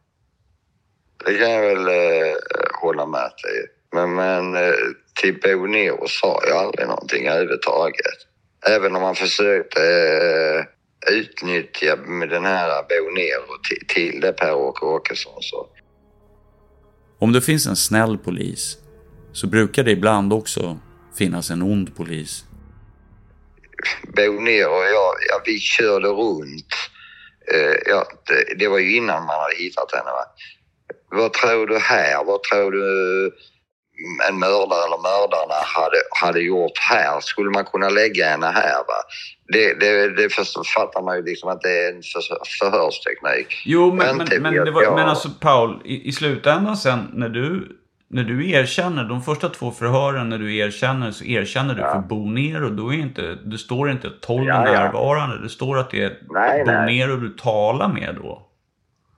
[1.26, 2.36] Det kan jag väl eh,
[2.82, 4.74] hålla med dig Men, men eh,
[5.22, 8.18] till Bo Nero sa jag aldrig någonting överhuvudtaget.
[8.68, 14.86] Även om han försökte eh, utnyttja med den här Bo Nero till, till det Per-Åke
[14.86, 15.34] Åkesson.
[15.42, 15.68] Så.
[17.20, 18.78] Om det finns en snäll polis
[19.32, 20.80] så brukar det ibland också
[21.18, 22.46] finnas en ond polis.
[24.16, 26.74] Bo Nero och jag, ja, vi körde runt.
[27.54, 30.12] Eh, ja, det, det, var ju innan man hade hittat henne.
[30.12, 30.26] Va?
[31.12, 32.24] Vad tror du här?
[32.24, 33.32] Vad tror du
[34.30, 37.20] en mördare eller mördarna hade, hade gjort här?
[37.20, 38.78] Skulle man kunna lägga henne här?
[38.78, 39.00] Va?
[39.54, 40.30] Det, det, det
[40.76, 42.22] fattar man ju liksom att det är en för,
[42.60, 43.62] förhörsteknik.
[43.66, 44.96] Jo, men, men, men, det var, jag...
[44.96, 47.80] men alltså Paul, i, i slutändan sen när du
[48.12, 51.92] när du erkänner, de första två förhören när du erkänner så erkänner du ja.
[51.94, 52.70] för Bonero.
[52.70, 54.72] Då är inte, det står inte 12 ja, ja.
[54.72, 55.44] närvarande.
[55.44, 57.30] Det står att det är nej, Bonero nej.
[57.30, 58.46] du talar med då.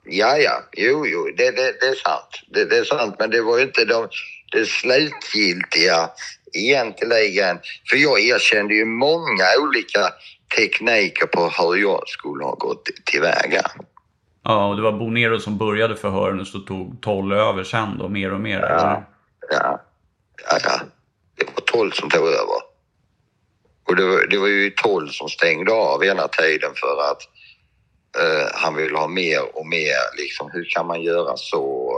[0.04, 0.62] Ja, ja.
[0.72, 1.24] Jo, jo.
[1.36, 2.42] Det, det, det är sant.
[2.48, 3.16] Det, det, är sant.
[3.18, 4.08] Men det var ju inte de,
[4.52, 6.10] det slutgiltiga
[6.52, 7.58] egentligen.
[7.90, 10.08] För jag erkände ju många olika
[10.56, 13.62] tekniker på hur jag skulle ha gått tillväga.
[14.44, 18.08] Ja, och det var Bonero som började förhören och så tog Toll över sen då,
[18.08, 18.60] mer och mer?
[18.60, 19.04] Ja, eller?
[19.50, 19.80] ja,
[20.50, 20.80] ja, ja.
[21.34, 22.62] Det var Toll som tog över.
[23.88, 27.22] Och det var, det var ju Toll som stängde av hela tiden för att
[28.22, 30.16] uh, han ville ha mer och mer.
[30.16, 31.92] Liksom, hur kan man göra så?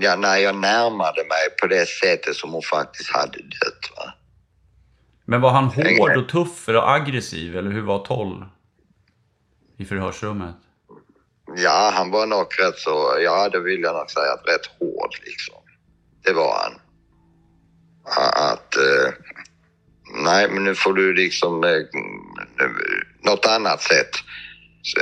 [0.00, 3.90] Ja, när jag närmade mig på det sättet som hon faktiskt hade dött.
[3.96, 4.12] Va?
[5.24, 8.44] Men var han hård och tuff och aggressiv eller hur var Toll
[9.76, 10.56] i förhörsrummet?
[11.56, 15.14] Ja, han var nog rätt så, ja det vill jag nog säga, att rätt hård
[15.24, 15.54] liksom.
[16.24, 16.80] Det var han.
[18.52, 19.12] Att, eh,
[20.24, 21.80] nej men nu får du liksom eh,
[23.22, 24.10] något annat sätt.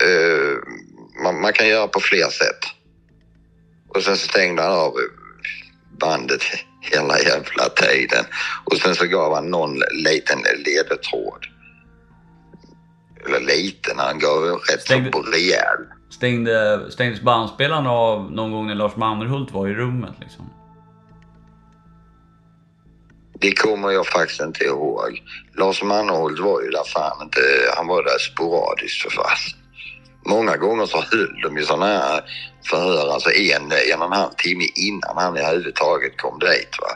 [0.04, 0.56] Eh,
[1.22, 2.64] man, man, kan göra på fler sätt.
[3.88, 4.94] Och sen så stängde han av
[6.00, 6.42] bandet
[6.80, 8.24] hela jävla tiden.
[8.64, 11.46] Och sen så gav han någon liten ledtråd.
[13.29, 15.12] Eller liten, han gav rätt Stängde...
[15.12, 15.79] så rejäl.
[16.11, 20.51] Stängde, stängdes bandspelaren av någon gång när Lars Mannerhult var i rummet liksom?
[23.41, 25.23] Det kommer jag faktiskt inte ihåg.
[25.57, 27.41] Lars Mannerhult var ju där fan inte,
[27.77, 29.59] han var där sporadiskt för fasen.
[30.27, 32.21] Många gånger så höll de ju sådana här
[32.71, 33.62] förhör, alltså en,
[33.93, 36.69] en och en halv timme innan han överhuvudtaget kom dit.
[36.81, 36.88] Va?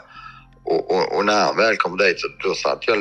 [0.63, 2.97] Och, och, och, när han väl kom dit så då satt jag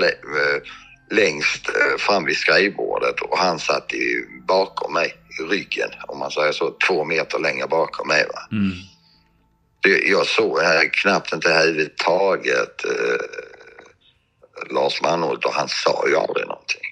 [1.12, 6.30] längst eh, fram vid skrivbordet och han satt i, bakom mig i ryggen om man
[6.30, 8.26] säger så, två meter längre bakom mig.
[8.34, 8.40] Va?
[8.52, 8.72] Mm.
[10.10, 10.60] Jag såg
[10.92, 16.82] knappt inte överhuvudtaget eh, Lars Manholt och han sa ju aldrig någonting.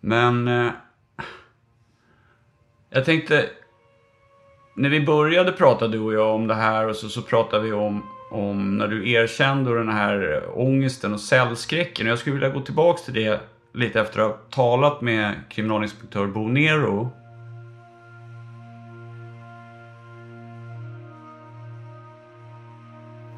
[0.00, 0.72] Men eh,
[2.90, 3.50] jag tänkte,
[4.76, 7.72] när vi började prata du och jag om det här och så, så pratade vi
[7.72, 12.06] om, om när du erkände den här ångesten och cellskräcken.
[12.06, 13.40] Jag skulle vilja gå tillbaks till det
[13.74, 17.12] lite efter att ha talat med kriminalinspektör Bo Nero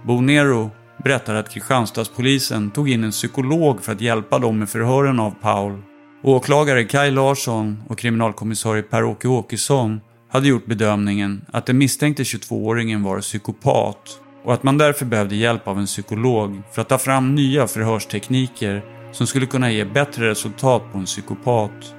[0.06, 0.70] Bo Nero
[1.04, 5.82] berättar att Kristianstadspolisen tog in en psykolog för att hjälpa dem med förhören av Paul.
[6.22, 13.20] Åklagare Kai Larsson och kriminalkommissarie Per-Åke Åkesson hade gjort bedömningen att den misstänkte 22-åringen var
[13.20, 17.66] psykopat och att man därför behövde hjälp av en psykolog för att ta fram nya
[17.66, 21.94] förhörstekniker som skulle kunna ge bättre resultat på en psykopat.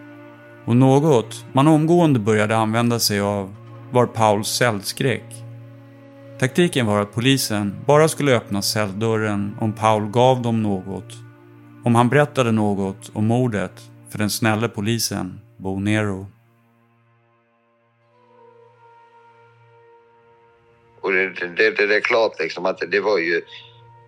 [0.65, 3.55] Och något man omgående började använda sig av
[3.91, 5.45] var Pauls cellskräck.
[6.39, 11.13] Taktiken var att polisen bara skulle öppna celldörren om Paul gav dem något.
[11.83, 16.34] Om han berättade något om mordet för den snälla polisen Bo Nero.
[21.05, 23.41] Och det, det, det, det är klart liksom att det var ju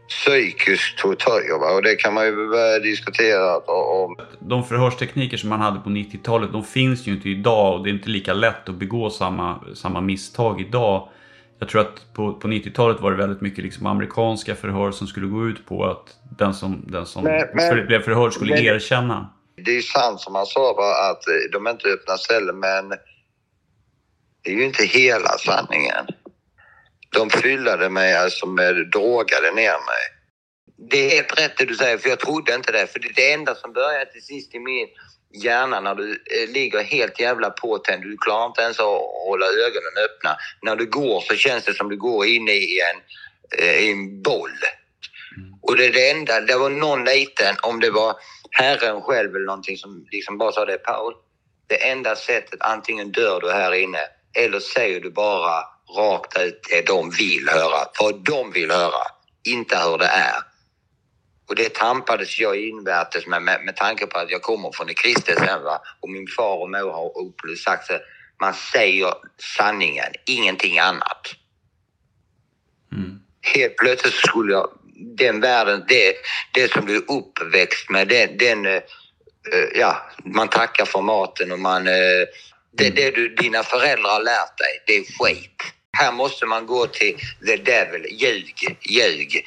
[0.09, 1.71] psykisk tortyr va?
[1.75, 4.15] och det kan man ju börja diskutera om.
[4.39, 7.91] De förhörstekniker som man hade på 90-talet de finns ju inte idag och det är
[7.91, 11.09] inte lika lätt att begå samma, samma misstag idag
[11.59, 15.27] jag tror att på, på 90-talet var det väldigt mycket liksom amerikanska förhör som skulle
[15.27, 19.29] gå ut på att den som, den som men, men, blev förhörd skulle men, erkänna.
[19.55, 22.89] Det är sant som han sa bara att de inte öppnar celler men
[24.47, 26.05] det är ju inte hela sanningen.
[27.09, 30.03] De fyllade mig alltså med drogade ner mig.
[30.91, 33.13] Det är helt rätt det du säger för jag trodde inte det för det är
[33.13, 34.87] det enda som börjar till sist i min
[35.43, 38.03] hjärna när du eh, ligger helt jävla påtänd.
[38.03, 40.37] Du klarar inte ens att hålla ögonen öppna.
[40.61, 43.01] När du går så känns det som du går inne i en,
[43.59, 44.59] eh, i en boll.
[45.61, 48.15] Och det är det enda, det var någon liten, om det var
[48.51, 51.13] Herren själv eller någonting som liksom bara sa det, Paul.
[51.67, 53.99] Det enda sättet, antingen dör du här inne
[54.37, 55.63] eller säger du bara
[55.95, 57.87] rakt ut det de vill höra.
[57.99, 59.03] Vad de vill höra,
[59.43, 60.41] inte hur det är.
[61.49, 64.93] Och det tampades jag invärtes med, med, med tanke på att jag kommer från det
[64.93, 65.81] kristet sen va.
[65.99, 68.01] Och min far och mor har sagt att
[68.41, 69.13] man säger
[69.57, 71.27] sanningen, ingenting annat.
[72.91, 73.19] Mm.
[73.41, 74.69] Helt plötsligt skulle jag,
[75.17, 76.15] den världen, det,
[76.53, 78.81] det som du är uppväxt med, den, den uh,
[79.75, 81.93] ja, man tackar för maten och man, uh,
[82.71, 82.95] det, mm.
[82.95, 85.76] det du, dina föräldrar har lärt dig, det är skit.
[85.99, 89.45] Här måste man gå till the devil, ljug, ljug.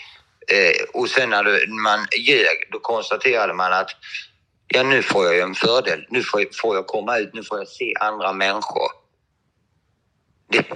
[0.48, 3.90] Eh, och sen när man ljög, då konstaterade man att
[4.68, 6.06] ja, nu får jag ju en fördel.
[6.08, 8.90] Nu får jag, får jag komma ut, nu får jag se andra människor.
[10.48, 10.66] Det,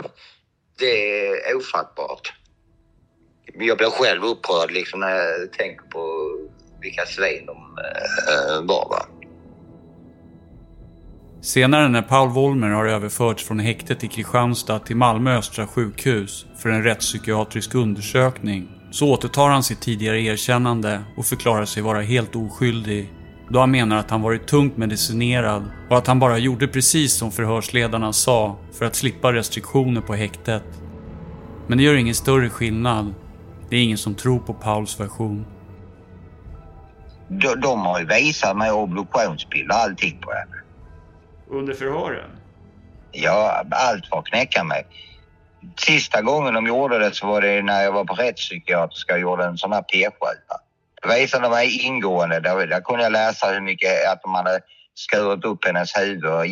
[0.79, 2.33] det är ofattbart.
[3.55, 6.31] Jag blir själv upprörd liksom när jag tänker på
[6.81, 8.89] vilka svin de äh, var.
[8.89, 9.07] Va?
[11.45, 16.69] Senare när Paul Wollmer har överförts från häktet i Kristianstad till Malmö Östra sjukhus för
[16.69, 23.13] en rättspsykiatrisk undersökning så återtar han sitt tidigare erkännande och förklarar sig vara helt oskyldig
[23.49, 27.33] då han menar att han varit tungt medicinerad och att han bara gjorde precis som
[27.33, 30.65] förhörsledarna sa för att slippa restriktioner på häktet.
[31.67, 33.15] Men det gör ingen större skillnad.
[33.71, 35.47] Det är ingen som tror på Pauls version.
[37.29, 40.64] De, de har ju visat mig obduktionsbilder och allting på henne.
[41.49, 42.31] Under förhören?
[43.13, 44.87] Ja, allt att knäcka mig.
[45.77, 49.45] Sista gången de gjorde det så var det när jag var på rättspsykiatriska och gjorde
[49.45, 50.61] en sån här p-skjuta.
[51.03, 52.41] Det visade mig ingående.
[52.41, 54.61] Där, där kunde jag läsa hur mycket att de hade
[54.95, 56.45] skurit upp hennes huvud och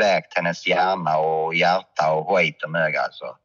[0.00, 3.36] vägt hennes hjärna och hjärta och skit och mög alltså.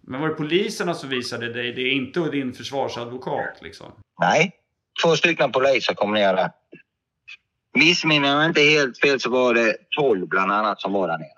[0.00, 3.92] Men var det poliserna som visade dig det, inte din försvarsadvokat liksom?
[4.20, 4.52] Nej,
[5.04, 6.50] två stycken poliser kom ner där.
[7.74, 11.28] Missminner jag inte helt fel så var det 12 bland annat som var där nere.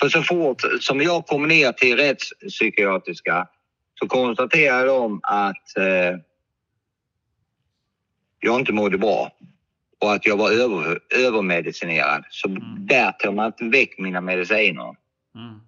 [0.00, 3.48] För så fort som jag kom ner till rättspsykiatriska
[3.94, 6.18] så konstaterade de att eh,
[8.40, 9.32] jag inte mådde bra
[10.00, 12.24] och att jag var över, övermedicinerad.
[12.30, 12.62] Så mm.
[12.86, 14.96] där tog man inte väck mina mediciner.
[15.34, 15.60] Mm.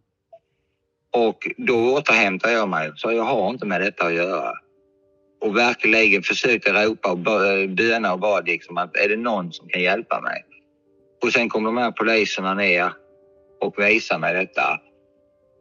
[1.10, 4.52] Och då återhämtade jag mig, så jag har inte med detta att göra.
[5.40, 9.68] Och verkligen försökte ropa och eh, böna och bad liksom att är det någon som
[9.68, 10.44] kan hjälpa mig?
[11.22, 12.92] Och sen kom de här poliserna ner
[13.60, 14.80] och visade mig detta.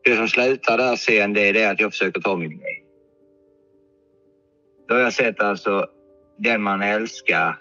[0.03, 2.83] Det som slutar där sen det är det att jag försöker ta min liv.
[4.87, 5.87] Då har jag sett alltså
[6.37, 7.55] den man älskar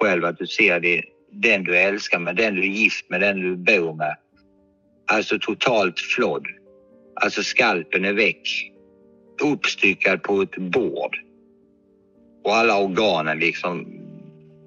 [0.00, 3.40] själv, att du ser det, den du älskar med, den du är gift med, den
[3.40, 4.16] du bor med.
[5.06, 6.46] Alltså totalt flodd.
[7.20, 8.72] Alltså skalpen är väck.
[9.42, 11.16] Uppstyckad på ett bord.
[12.44, 13.86] Och alla organen liksom,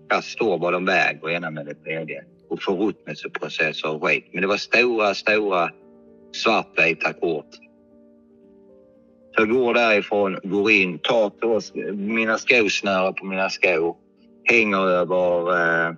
[0.09, 2.23] Där står vad de väger ena med det tredje.
[2.49, 4.25] Och förruttnelseprocesser och skit.
[4.31, 5.71] Men det var stora, stora
[6.31, 7.55] svartvita kort
[9.39, 11.61] jag går därifrån, går in, tar på
[11.93, 13.95] mina skosnören på mina skor,
[14.43, 15.93] hänger över eh,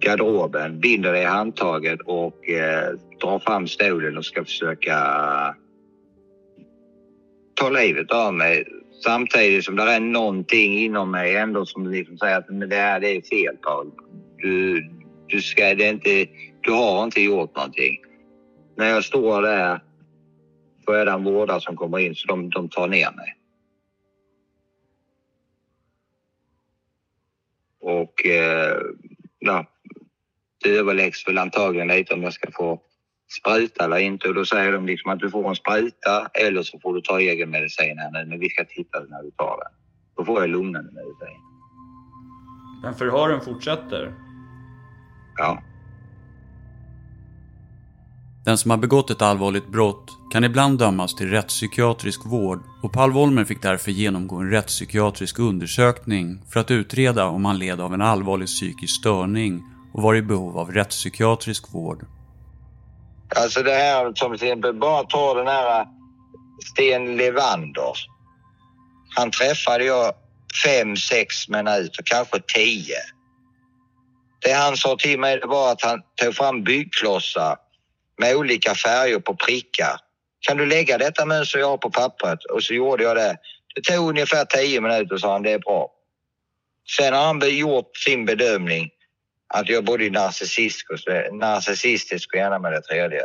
[0.00, 4.94] garderoben, binder det i handtaget och eh, drar fram stolen och ska försöka
[7.58, 8.64] ta livet av mig.
[9.04, 13.00] Samtidigt som det är någonting inom mig ändå som liksom säger att men det här
[13.00, 13.90] det är fel Paul.
[14.36, 14.84] Du,
[15.26, 16.26] du, ska, det är inte,
[16.60, 17.96] du har inte gjort någonting.
[18.76, 19.80] När jag står där
[20.84, 23.34] så är det en vårdare som kommer in så de, de tar ner mig.
[27.80, 28.76] Och eh,
[29.38, 29.66] ja,
[30.64, 32.80] det överläggs väl antagligen lite om jag ska få
[33.32, 36.78] spruta eller inte och då säger de liksom att du får en spruta eller så
[36.78, 39.72] får du ta egen medicin här nu men vi ska titta när du tar den.
[40.16, 41.40] Då får jag lugnande medicin.
[42.82, 44.14] Men förhören fortsätter?
[45.36, 45.62] Ja.
[48.44, 53.12] Den som har begått ett allvarligt brott kan ibland dömas till rättspsykiatrisk vård och Paul
[53.12, 58.02] Wollmer fick därför genomgå en rättspsykiatrisk undersökning för att utreda om han led av en
[58.02, 59.62] allvarlig psykisk störning
[59.92, 62.06] och var i behov av rättspsykiatrisk vård.
[63.36, 65.86] Alltså det här som till exempel, bara ta den här eh,
[66.70, 67.92] Sten Levander.
[69.16, 70.12] Han träffade jag
[70.64, 72.96] fem, sex minuter, kanske tio.
[74.40, 77.56] Det han sa till mig var att han tog fram byggklossar
[78.18, 79.96] med olika färger på prickar.
[80.40, 82.44] Kan du lägga detta mönster jag har på pappret?
[82.44, 83.36] Och så gjorde jag det.
[83.74, 85.90] Det tog ungefär tio minuter sa han, det är bra.
[86.96, 88.90] Sen har han gjort sin bedömning
[89.48, 90.10] att jag är både
[91.32, 93.24] narcissistisk och gärna med det tredje.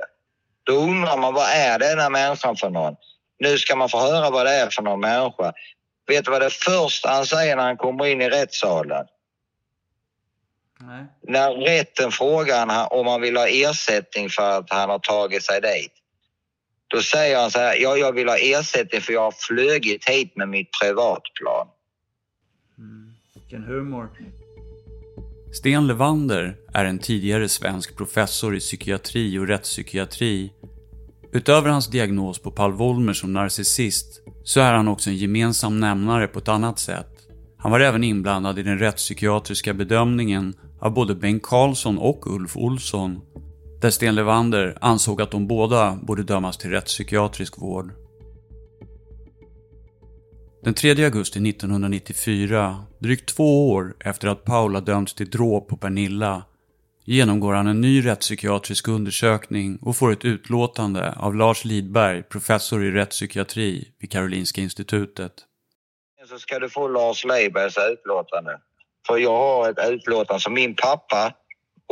[0.63, 2.95] Då undrar man vad är denna människan för någon?
[3.39, 5.53] Nu ska man få höra vad det är för någon människa.
[6.07, 9.05] Vet du vad det första han säger när han kommer in i rättssalen?
[10.79, 11.05] Nej.
[11.21, 15.93] När rätten frågar om han vill ha ersättning för att han har tagit sig dit.
[16.87, 20.35] Då säger han så här, ja, jag vill ha ersättning för jag har flugit hit
[20.35, 21.67] med mitt privatplan.
[23.33, 24.09] Vilken humor.
[25.53, 30.51] Sten Levander är en tidigare svensk professor i psykiatri och rättspsykiatri.
[31.33, 36.27] Utöver hans diagnos på Paul Wollmer som narcissist så är han också en gemensam nämnare
[36.27, 37.09] på ett annat sätt.
[37.57, 43.21] Han var även inblandad i den rättspsykiatriska bedömningen av både Bengt Karlsson och Ulf Olsson,
[43.81, 47.91] där Sten Levander ansåg att de båda borde dömas till rättspsykiatrisk vård.
[50.63, 56.43] Den 3 augusti 1994, drygt två år efter att Paula dömts till dråp på Pernilla,
[57.05, 62.91] genomgår han en ny rättspsykiatrisk undersökning och får ett utlåtande av Lars Lidberg, professor i
[62.91, 65.33] rättspsykiatri vid Karolinska institutet.
[66.29, 68.59] Så ska du få Lars Lidbergs utlåtande.
[69.07, 71.33] För jag har ett utlåtande som min pappa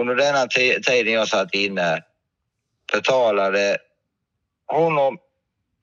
[0.02, 0.48] under denna
[0.84, 2.04] tiden jag satt inne
[2.94, 3.78] betalade
[4.68, 5.18] honom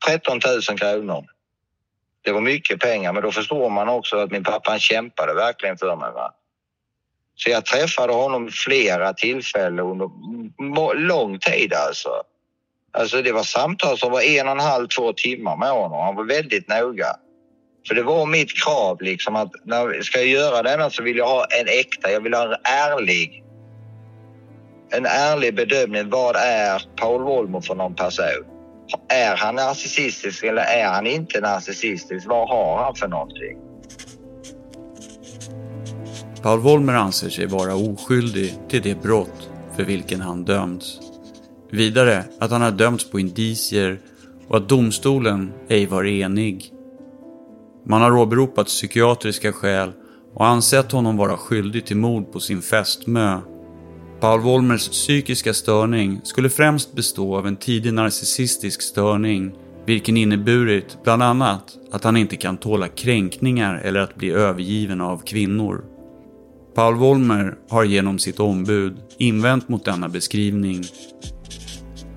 [0.07, 1.38] 13 000 kronor.
[2.29, 5.79] Det var mycket pengar, men då förstår man också att min pappa han kämpade verkligen
[5.79, 6.13] för mig.
[6.13, 6.35] Va?
[7.35, 12.11] Så jag träffade honom flera tillfällen under lång tid alltså.
[12.93, 16.01] Alltså det var samtal som var en och en halv, två timmar med honom.
[16.01, 17.07] Han var väldigt noga.
[17.89, 21.27] För det var mitt krav liksom att när jag ska göra denna så vill jag
[21.27, 23.45] ha en äkta, jag vill ha en ärlig
[24.91, 26.11] en ärlig bedömning.
[26.11, 28.58] Vad är Paul Wollmer för någon person?
[29.09, 32.27] Är han narcissistisk eller är han inte narcissistisk?
[32.29, 33.59] Vad har han för någonting?
[36.43, 41.01] Paul Wollmer anser sig vara oskyldig till det brott för vilken han dömts.
[41.71, 44.01] Vidare att han har dömts på indicier
[44.49, 46.73] och att domstolen ej var enig.
[47.87, 49.93] Man har åberopat psykiatriska skäl
[50.35, 53.41] och ansett honom vara skyldig till mord på sin fästmö.
[54.21, 59.53] Paul Wolmers psykiska störning skulle främst bestå av en tidig narcissistisk störning
[59.87, 65.19] vilken inneburit bland annat att han inte kan tåla kränkningar eller att bli övergiven av
[65.19, 65.85] kvinnor.
[66.75, 70.85] Paul Wolmer har genom sitt ombud invänt mot denna beskrivning.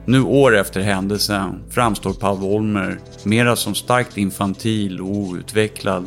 [0.05, 6.05] Nu år efter händelsen framstår Paul Wolmer mera som starkt infantil och outvecklad.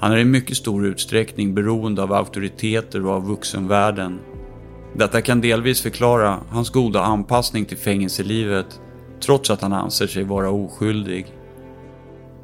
[0.00, 4.18] Han är i mycket stor utsträckning beroende av auktoriteter och av vuxenvärlden.
[4.98, 8.80] Detta kan delvis förklara hans goda anpassning till fängelselivet
[9.20, 11.26] trots att han anser sig vara oskyldig.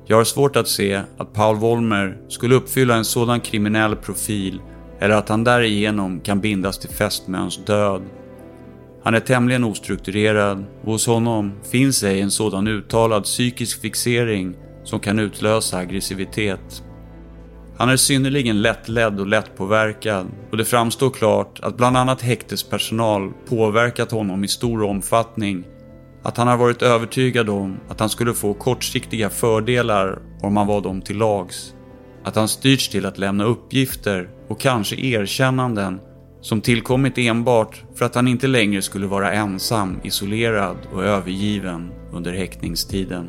[0.06, 4.60] Jag har svårt att se att Paul Wollmer skulle uppfylla en sådan kriminell profil
[5.00, 8.02] eller att han därigenom kan bindas till fästmöns död.
[9.04, 15.00] Han är tämligen ostrukturerad och hos honom finns ej en sådan uttalad psykisk fixering som
[15.00, 16.84] kan utlösa aggressivitet.
[17.76, 24.10] Han är synnerligen lättledd och lättpåverkad och det framstår klart att bland annat häktespersonal påverkat
[24.10, 25.64] honom i stor omfattning.
[26.22, 30.80] Att han har varit övertygad om att han skulle få kortsiktiga fördelar om han var
[30.80, 31.74] dem till lags.
[32.24, 36.00] Att han styrts till att lämna uppgifter och kanske erkännanden
[36.40, 42.32] som tillkommit enbart för att han inte längre skulle vara ensam, isolerad och övergiven under
[42.32, 43.28] häktningstiden.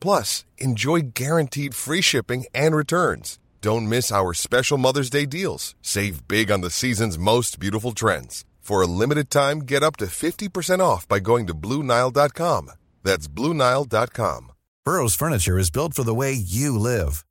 [0.00, 3.38] Plus, enjoy guaranteed free shipping and returns.
[3.60, 5.74] Don't miss our special Mother's Day deals.
[5.82, 8.44] Save big on the season's most beautiful trends.
[8.60, 12.70] For a limited time, get up to 50% off by going to BlueNile.com.
[13.02, 14.52] That's BlueNile.com.
[14.84, 17.24] Burrow's furniture is built for the way you live.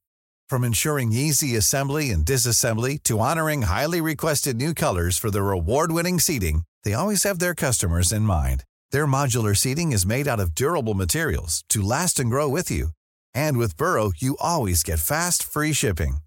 [0.49, 6.19] From ensuring easy assembly and disassembly to honoring highly requested new colors for their award-winning
[6.19, 8.63] seating, they always have their customers in mind.
[8.91, 12.89] Their modular seating is made out of durable materials to last and grow with you.
[13.33, 16.17] And with Burrow, you always get fast, free shipping.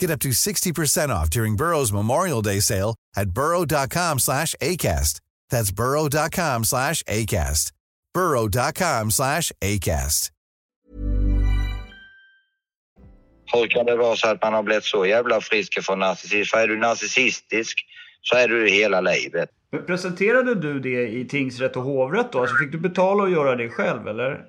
[0.00, 5.20] Get up to 60% off during Burrow's Memorial Day sale at burrow.com slash ACAST.
[5.50, 7.72] That's burrow.com slash ACAST.
[8.12, 10.30] burrow.com slash ACAST.
[13.52, 16.16] hur kan det vara så att man har blivit så jävla frisk från?
[16.46, 17.78] För är du narcissistisk
[18.28, 19.50] så är du det hela livet.
[19.70, 22.40] Men presenterade du det i tingsrätt och hovrätt då?
[22.40, 24.44] Alltså fick du betala och göra det själv eller?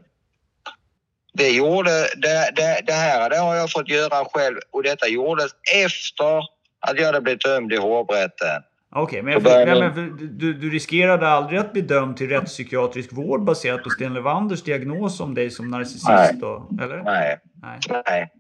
[1.34, 5.52] Det, gjorde, det, det, det här det har jag fått göra själv och detta gjordes
[5.76, 6.38] efter
[6.80, 8.62] att jag hade blivit dömd i hovrätten.
[8.96, 12.30] Okej, men, jag, Då började nej, men du, du riskerade aldrig att bli dömd till
[12.30, 16.38] rättspsykiatrisk vård baserat på Sten Levanders diagnos om dig som narcissist Nej.
[16.42, 16.70] då?
[16.82, 17.04] Eller?
[17.04, 17.40] Nej.
[17.62, 17.80] Nej.
[18.06, 18.32] Nej.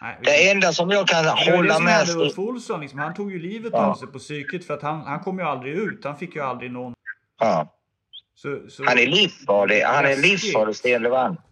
[0.00, 0.16] Nej.
[0.22, 1.92] Det enda som jag kan Det det hålla som med...
[1.92, 2.80] hände Ulf Olsson.
[2.80, 2.98] Liksom.
[2.98, 3.78] Han tog ju livet Ja.
[3.86, 6.04] av sig på psyket för att han, han kom ju aldrig ut.
[6.04, 6.94] Han fick ju aldrig någon...
[7.40, 7.72] Ja.
[8.34, 8.84] Så, så...
[8.84, 9.80] Han är livsfarlig.
[9.82, 11.42] Han är livsfarlig, Sten Levander.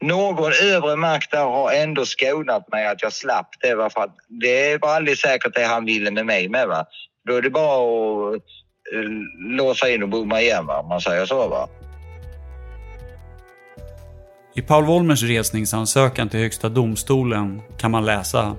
[0.00, 3.74] Någon övre makt där har ändå skånat mig att jag slapp det.
[3.74, 3.90] Va?
[3.90, 6.68] För det var aldrig säkert det han ville med mig med.
[6.68, 6.86] Va?
[7.26, 8.34] Då är det bara att
[8.94, 9.10] eh,
[9.56, 10.78] låsa in och bomma igen, va?
[10.80, 11.48] om man säger så.
[11.48, 11.68] Va?
[14.54, 18.56] I Paul Wollmers resningsansökan till Högsta domstolen kan man läsa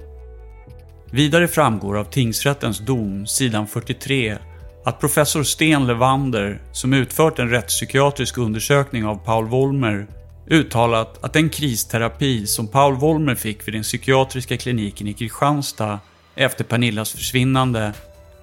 [1.11, 4.37] Vidare framgår av tingsrättens dom, sidan 43,
[4.85, 10.07] att professor Sten Levander, som utfört en rättspsykiatrisk undersökning av Paul Wollmer,
[10.47, 15.99] uttalat att den kristerapi som Paul Wollmer fick vid den psykiatriska kliniken i Kristianstad
[16.35, 17.93] efter Pernillas försvinnande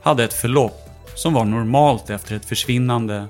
[0.03, 3.27] hade ett förlopp som var normalt efter ett försvinnande.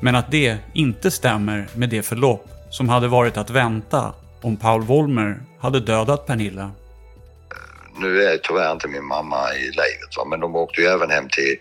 [0.00, 4.82] Men att det inte stämmer med det förlopp som hade varit att vänta om Paul
[4.82, 6.70] Wollmer hade dödat Pernilla.
[7.96, 10.24] Nu är tyvärr inte min mamma i livet, va?
[10.24, 11.56] men de åkte ju även hem till,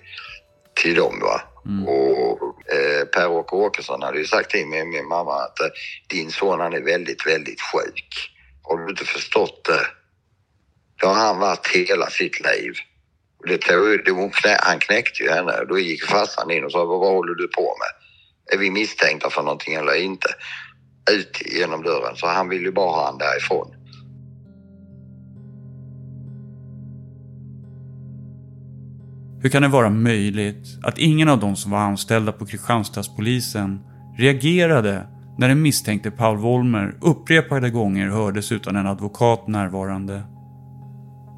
[0.74, 1.20] till dem.
[1.22, 1.42] Va?
[1.88, 5.68] Och eh, Per-Åke Åkesson hade ju sagt till min, min mamma att eh,
[6.08, 8.32] din son han är väldigt, väldigt sjuk.
[8.62, 9.86] Har du inte förstått det?
[11.00, 12.74] Det har han varit hela sitt liv.
[13.48, 15.66] Det tog, det, knä, han knäckte ju henne.
[15.70, 17.92] Då gick farsan in och sa, vad, vad håller du på med?
[18.54, 20.30] Är vi misstänkta för någonting eller inte?
[21.12, 22.16] Ut genom dörren.
[22.16, 23.68] Så han ville ju bara ha han därifrån.
[29.42, 33.80] Hur kan det vara möjligt att ingen av de som var anställda på Kristianstadspolisen
[34.18, 35.08] reagerade
[35.38, 40.24] när den misstänkte Paul Wollmer upprepade gånger hördes utan en advokat närvarande?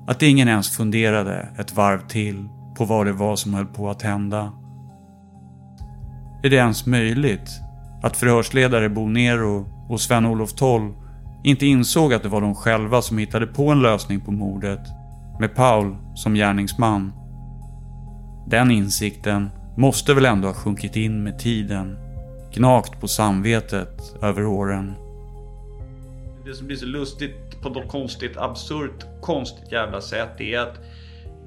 [0.07, 4.01] Att ingen ens funderade ett varv till på vad det var som höll på att
[4.01, 4.53] hända?
[6.43, 7.49] Är det ens möjligt
[8.02, 10.93] att förhörsledare Bo Nero och Sven-Olof Toll
[11.43, 14.80] inte insåg att det var de själva som hittade på en lösning på mordet
[15.39, 17.14] med Paul som gärningsman?
[18.47, 21.97] Den insikten måste väl ändå ha sjunkit in med tiden,
[22.54, 24.93] gnagt på samvetet över åren.
[26.45, 30.80] Det som blir så lustigt på något konstigt, absurt, konstigt jävla sätt är att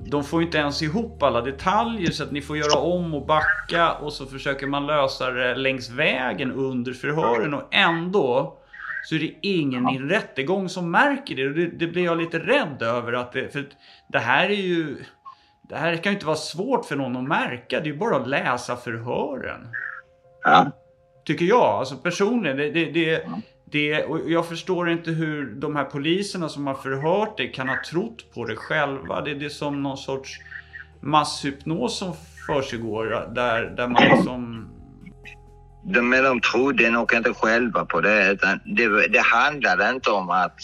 [0.07, 3.93] de får inte ens ihop alla detaljer så att ni får göra om och backa
[3.93, 8.59] och så försöker man lösa det längs vägen under förhören och ändå
[9.05, 11.47] så är det ingen i en rättegång som märker det.
[11.47, 13.67] Och det, det blir jag lite rädd över att det, för
[14.09, 14.97] det här är ju
[15.69, 17.81] det här kan ju inte vara svårt för någon att märka.
[17.81, 19.69] Det är ju bara att läsa förhören.
[20.43, 20.71] Ja.
[21.25, 21.63] Tycker jag.
[21.63, 22.57] Alltså personligen.
[22.57, 23.27] Det, det, det,
[23.75, 27.77] det, och jag förstår inte hur de här poliserna som har förhört dig kan ha
[27.91, 29.21] trott på det själva.
[29.21, 30.39] Det, det är som någon sorts
[31.01, 32.13] masshypnos som
[32.47, 33.35] försiggår.
[33.35, 34.69] Där, där man liksom...
[35.85, 38.33] de, men de trodde nog inte själva på det.
[38.33, 40.61] Utan det, det handlade inte om att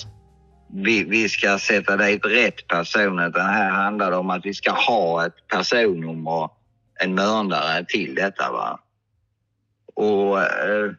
[0.73, 4.71] vi, vi ska sätta dit rätt person utan här handlar det om att vi ska
[4.71, 6.49] ha ett personnummer,
[7.01, 8.53] en mördare till detta.
[8.53, 8.81] Va?
[9.95, 10.93] Och eh,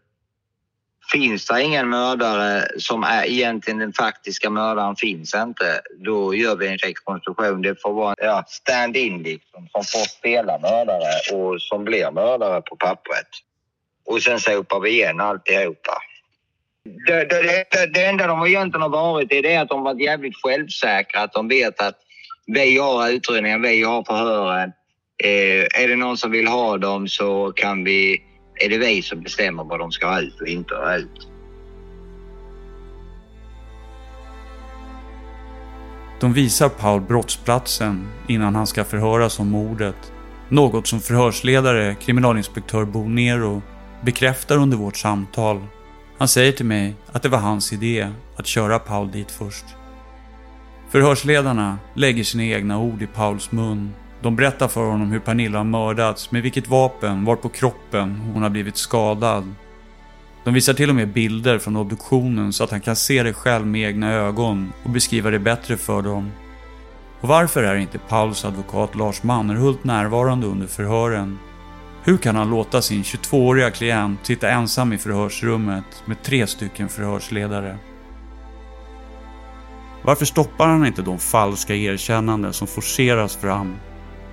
[1.12, 6.68] finns det ingen mördare som är egentligen den faktiska mördaren finns inte, då gör vi
[6.68, 7.62] en rekonstruktion.
[7.62, 12.76] Det får vara ja, stand-in liksom, som får spela mördare och som blir mördare på
[12.76, 13.28] pappret.
[14.06, 15.98] Och sen sopar vi igen alltihopa.
[17.08, 20.36] Det, det, det, det enda de egentligen har varit är det att de varit jävligt
[20.44, 21.22] självsäkra.
[21.22, 21.98] Att de vet att
[22.46, 24.72] vi har utredningen, vi har förhören.
[25.24, 28.22] Eh, är det någon som vill ha dem så kan vi,
[28.66, 31.28] är det vi som bestämmer vad de ska ha ut och inte ha ut.
[36.20, 40.14] De visar Paul brottsplatsen innan han ska förhöras om mordet.
[40.50, 43.62] Något som förhörsledare, kriminalinspektör Bo Nero,
[44.02, 45.62] bekräftar under vårt samtal.
[46.18, 49.66] Han säger till mig att det var hans idé att köra Paul dit först.
[50.90, 53.94] Förhörsledarna lägger sina egna ord i Pauls mun.
[54.22, 58.44] De berättar för honom hur Pernilla har mördats, med vilket vapen, var på kroppen hon
[58.44, 59.56] har blivit skadad.
[60.44, 63.68] De visar till och med bilder från obduktionen så att han kan se det själv
[63.68, 66.32] med egna ögon och beskriva det bättre för dem.
[67.22, 71.40] Och varför är inte Pauls advokat Lars Mannerhult närvarande under förhören?
[72.04, 77.78] Hur kan han låta sin 22-åriga klient sitta ensam i förhörsrummet med tre stycken förhörsledare?
[80.04, 83.76] Varför stoppar han inte de falska erkännanden som forceras fram?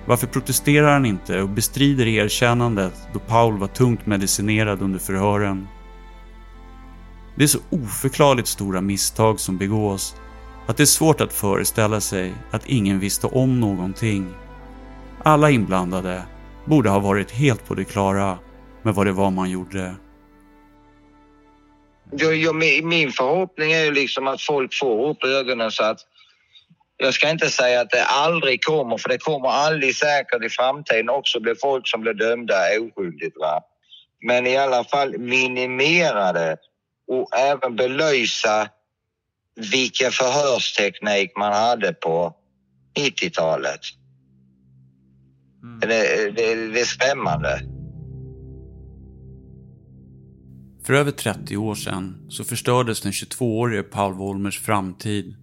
[0.09, 5.67] Varför protesterar han inte och bestrider erkännandet då Paul var tungt medicinerad under förhören?
[7.35, 10.15] Det är så oförklarligt stora misstag som begås
[10.67, 14.33] att det är svårt att föreställa sig att ingen visste om någonting.
[15.23, 16.23] Alla inblandade
[16.65, 18.37] borde ha varit helt på det klara
[18.83, 19.95] med vad det var man gjorde.
[22.11, 22.55] Jag, jag,
[22.85, 25.99] min förhoppning är ju liksom att folk får upp ögonen så att
[26.99, 31.09] jag ska inte säga att det aldrig kommer, för det kommer aldrig säkert i framtiden
[31.09, 33.37] också bli folk som blir dömda oskyldigt.
[33.37, 33.61] Va?
[34.21, 36.57] Men i alla fall minimera det
[37.07, 38.69] och även belysa
[39.71, 42.35] vilken förhörsteknik man hade på
[42.97, 43.79] 90-talet.
[45.63, 45.79] Mm.
[45.79, 47.61] Det, det, det är skrämmande.
[50.85, 55.35] För över 30 år sedan så förstördes den 22-årige Paul Wolmers framtid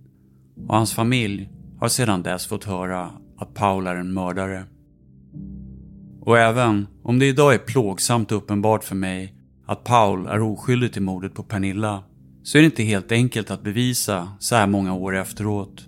[0.68, 1.48] och hans familj
[1.80, 4.64] har sedan dess fått höra att Paul är en mördare.
[6.20, 9.34] Och även om det idag är plågsamt uppenbart för mig
[9.66, 12.02] att Paul är oskyldig till mordet på Pernilla
[12.42, 15.86] så är det inte helt enkelt att bevisa så här många år efteråt.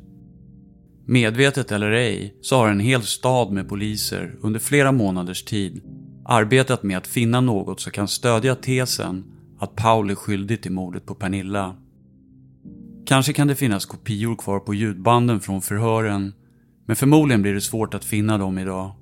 [1.07, 5.83] Medvetet eller ej så har en hel stad med poliser under flera månaders tid
[6.25, 9.25] arbetat med att finna något som kan stödja tesen
[9.59, 11.77] att Paul är skyldig till mordet på Pernilla.
[13.09, 16.32] Kanske kan det finnas kopior kvar på ljudbanden från förhören,
[16.86, 18.92] men förmodligen blir det svårt att finna dem idag.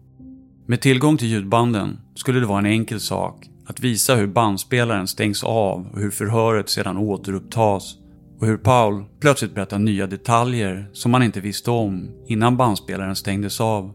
[0.67, 5.45] Med tillgång till ljudbanden skulle det vara en enkel sak att visa hur bandspelaren stängs
[5.45, 7.99] av och hur förhöret sedan återupptas
[8.41, 13.61] och hur Paul plötsligt berättar nya detaljer som man inte visste om innan bandspelaren stängdes
[13.61, 13.93] av.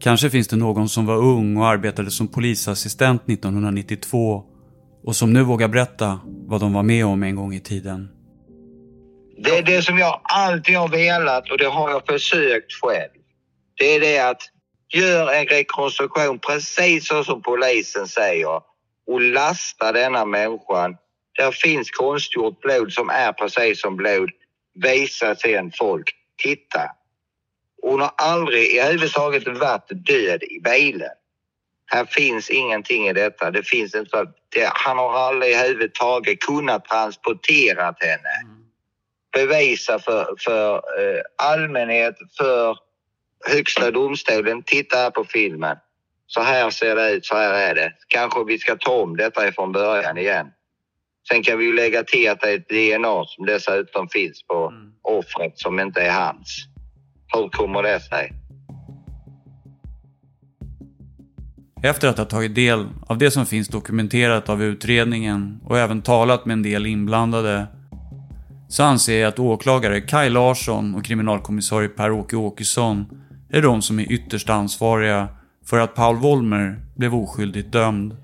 [0.00, 4.44] Kanske finns det någon som var ung och arbetade som polisassistent 1992
[5.04, 8.08] och som nu vågar berätta vad de var med om en gång i tiden.
[9.42, 13.10] Det är det som jag alltid har velat och det har jag försökt själv.
[13.74, 14.42] Det är det att
[14.94, 18.60] gör en rekonstruktion precis så som polisen säger
[19.06, 20.96] och lasta denna människan.
[21.38, 24.30] Där finns konstgjort blod som är precis som blod.
[24.74, 26.10] Visa sen folk,
[26.42, 26.90] titta.
[27.82, 31.10] Hon har aldrig i huvudtaget varit död i bilen.
[31.86, 33.50] Här finns ingenting i detta.
[33.50, 38.30] Det finns inte, det, han har aldrig i huvudtaget kunnat transportera henne.
[38.44, 38.59] Mm.
[39.32, 42.76] Bevisa för, för eh, allmänhet, för
[43.46, 45.76] Högsta domstolen, titta här på filmen.
[46.26, 47.92] Så här ser det ut, så här är det.
[48.08, 50.46] Kanske vi ska ta om detta ifrån början igen.
[51.28, 54.68] Sen kan vi ju lägga till att det är ett DNA som dessutom finns på
[54.68, 54.92] mm.
[55.02, 56.66] offret som inte är hans.
[57.34, 58.32] Hur kommer det sig?
[61.82, 66.44] Efter att ha tagit del av det som finns dokumenterat av utredningen och även talat
[66.44, 67.66] med en del inblandade
[68.70, 73.06] så anser jag att åklagare Kaj Larsson och kriminalkommissarie Per-Åke Åkesson
[73.52, 75.28] är de som är ytterst ansvariga
[75.66, 78.16] för att Paul Wollmer blev oskyldigt dömd.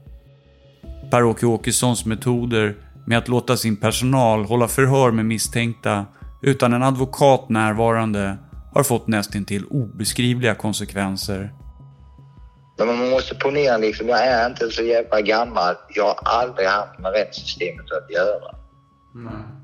[1.11, 2.76] Per-Åke Åkessons metoder
[3.07, 6.07] med att låta sin personal hålla förhör med misstänkta
[6.42, 8.36] utan en advokat närvarande
[8.74, 11.53] har fått nästintill obeskrivliga konsekvenser.
[12.78, 15.74] Men man måste ponera liksom, jag är inte så jävla gammal.
[15.94, 18.57] Jag har aldrig haft med rättssystemet att göra.
[19.14, 19.56] Mm.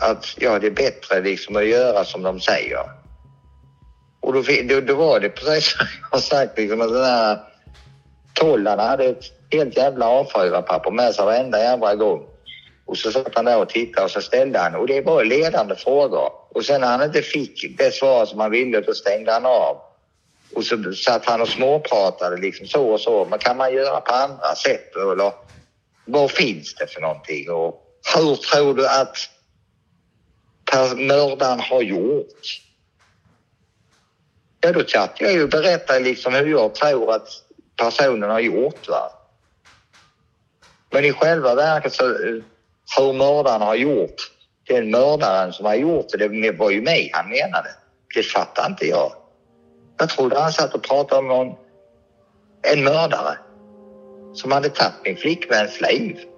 [0.00, 2.84] Att ja, det är bättre liksom att göra som de säger.
[4.20, 7.38] Och då, då, då var det precis som jag har sagt, liksom, att den här
[8.34, 12.26] tollarna hade ett helt jävla A4-papper med sig varenda jävla gång.
[12.86, 15.74] Och så satt han där och tittade och så ställde han, och det var ledande
[15.74, 16.32] frågor.
[16.50, 19.76] Och sen när han inte fick det svar som han ville, då stängde han av.
[20.54, 23.24] Och så satt han och småpratade liksom så och så.
[23.30, 24.96] Men kan man göra på andra sätt?
[24.96, 25.32] Eller
[26.04, 27.50] vad finns det för någonting?
[27.50, 27.86] Och
[28.16, 29.16] hur tror du att
[30.96, 32.60] mördaren har gjort?
[34.60, 37.28] Ja, då satt jag ju och berättade liksom hur jag tror att
[37.76, 38.88] personen har gjort.
[38.88, 39.12] Va?
[40.90, 42.42] Men i själva verket så eh,
[42.98, 44.16] hur mördaren har gjort,
[44.68, 47.68] den mördaren som har gjort det, det var ju mig han menade.
[48.14, 49.12] Det fattar inte jag.
[49.98, 51.56] Jag trodde han satt och pratade om någon,
[52.62, 53.38] en mördare
[54.34, 56.29] som hade tagit min flickväns liv.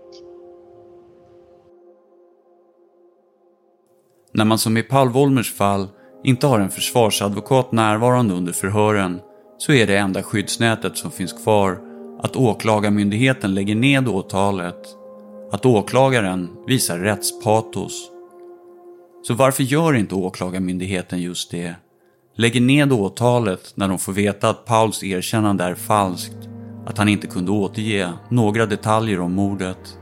[4.34, 5.88] När man som i Paul Wollmers fall
[6.24, 9.20] inte har en försvarsadvokat närvarande under förhören
[9.58, 11.78] så är det enda skyddsnätet som finns kvar
[12.22, 14.96] att åklagarmyndigheten lägger ned åtalet.
[15.52, 18.08] Att åklagaren visar rättspatos.
[19.22, 21.74] Så varför gör inte åklagarmyndigheten just det?
[22.36, 26.48] Lägger ned åtalet när de får veta att Pauls erkännande är falskt,
[26.86, 29.98] att han inte kunde återge några detaljer om mordet.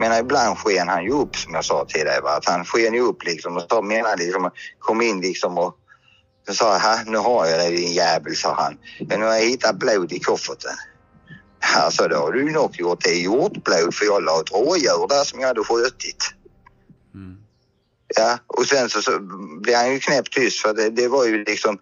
[0.00, 2.20] Men ibland sken han ju upp som jag sa till dig.
[2.20, 2.30] Va?
[2.36, 5.76] Att han sken ju upp liksom och så menade liksom, kom in liksom och
[6.48, 8.78] så sa jag, nu har jag dig din jävel, sa han.
[9.08, 10.76] Men nu har jag hittat blod i kofferten.
[11.76, 15.40] Alltså då har du nog gjort det hjortblod för jag la ett rådjur där som
[15.40, 16.24] jag hade skjutit.
[17.14, 17.36] Mm.
[18.16, 19.18] Ja, och sen så, så
[19.62, 21.78] blev han ju knäppt tyst för det, det var ju liksom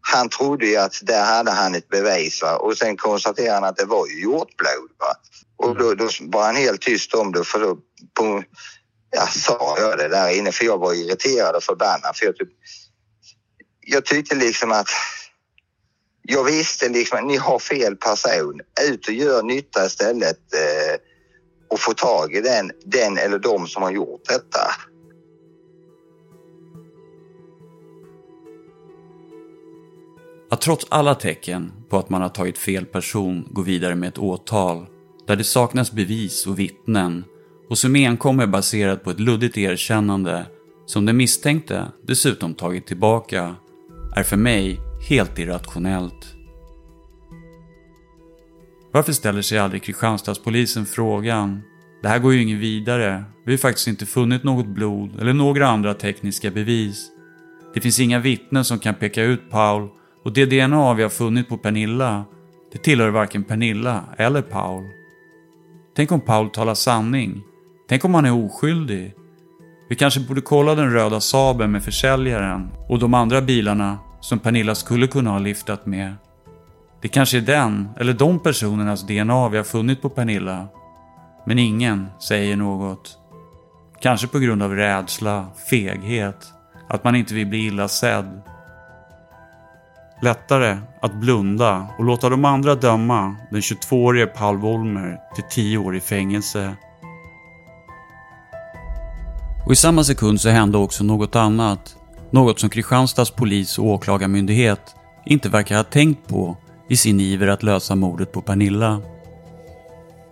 [0.00, 2.56] han trodde ju att där hade han ett bevis va?
[2.56, 4.90] och sen konstaterade han att det var ju hjortblod.
[4.98, 5.14] Va?
[5.62, 7.76] Och då, då var han helt tyst om det för då
[8.14, 8.42] på,
[9.10, 12.16] ja, sa jag det där inne för jag var irriterad och förbannad.
[12.16, 12.48] För jag, typ,
[13.80, 14.88] jag tyckte liksom att
[16.22, 18.60] jag visste liksom att ni har fel person.
[18.90, 21.00] Ut och gör nytta istället eh,
[21.70, 24.60] och få tag i den, den eller de som har gjort detta.
[30.50, 34.18] Att trots alla tecken på att man har tagit fel person gå vidare med ett
[34.18, 34.86] åtal
[35.26, 37.24] där det saknas bevis och vittnen
[37.68, 40.46] och som enkom är baserat på ett luddigt erkännande
[40.86, 43.54] som den misstänkte dessutom tagit tillbaka
[44.16, 46.34] är för mig helt irrationellt.
[48.92, 51.60] Varför ställer sig aldrig Kristianstadspolisen frågan
[52.02, 53.24] det här går ju ingen vidare.
[53.44, 57.10] Vi har faktiskt inte funnit något blod eller några andra tekniska bevis.
[57.74, 59.88] Det finns inga vittnen som kan peka ut Paul
[60.24, 62.24] och det DNA vi har funnit på Pernilla,
[62.72, 64.84] det tillhör varken Pernilla eller Paul.
[65.96, 67.42] Tänk om Paul talar sanning?
[67.88, 69.14] Tänk om han är oskyldig?
[69.88, 74.74] Vi kanske borde kolla den röda Saaben med försäljaren och de andra bilarna som Pernilla
[74.74, 76.14] skulle kunna ha liftat med.
[77.02, 80.68] Det kanske är den, eller de personernas DNA vi har funnit på Pernilla.
[81.46, 83.18] Men ingen säger något.
[84.00, 86.46] Kanske på grund av rädsla, feghet,
[86.88, 88.42] att man inte vill bli illa sedd.
[90.22, 95.96] Lättare att blunda och låta de andra döma den 22-årige Paul Wollmer till 10 år
[95.96, 96.76] i fängelse.
[99.66, 101.96] Och i samma sekund så hände också något annat.
[102.30, 104.94] Något som Kristianstads polis och åklagarmyndighet
[105.26, 106.56] inte verkar ha tänkt på
[106.88, 109.00] i sin iver att lösa mordet på Pernilla.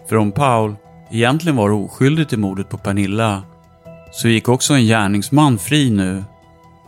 [0.09, 0.77] För om Paul
[1.11, 3.43] egentligen var oskyldig till mordet på Pernilla
[4.13, 6.25] så gick också en gärningsman fri nu.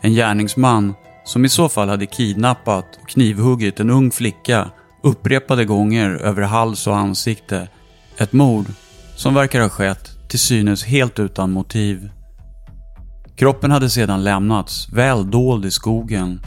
[0.01, 0.95] En gärningsman
[1.25, 4.71] som i så fall hade kidnappat och knivhuggit en ung flicka
[5.03, 7.69] upprepade gånger över hals och ansikte.
[8.19, 8.67] Ett mord
[9.17, 12.11] som verkar ha skett till synes helt utan motiv.
[13.37, 16.41] Kroppen hade sedan lämnats väl dold i skogen.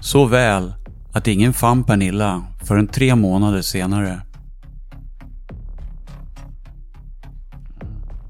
[0.00, 0.74] Så väl
[1.12, 4.22] att ingen fann Pernilla förrän tre månader senare.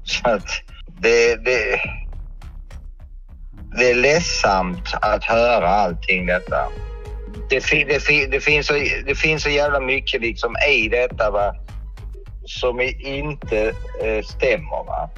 [0.03, 0.45] Så att
[1.01, 1.79] det, det,
[3.77, 6.67] det är ledsamt att höra allting detta.
[7.49, 8.73] Det, det, det, finns, så,
[9.05, 11.55] det finns så jävla mycket liksom i detta va,
[12.45, 14.85] som inte eh, stämmer.
[14.85, 15.09] Va?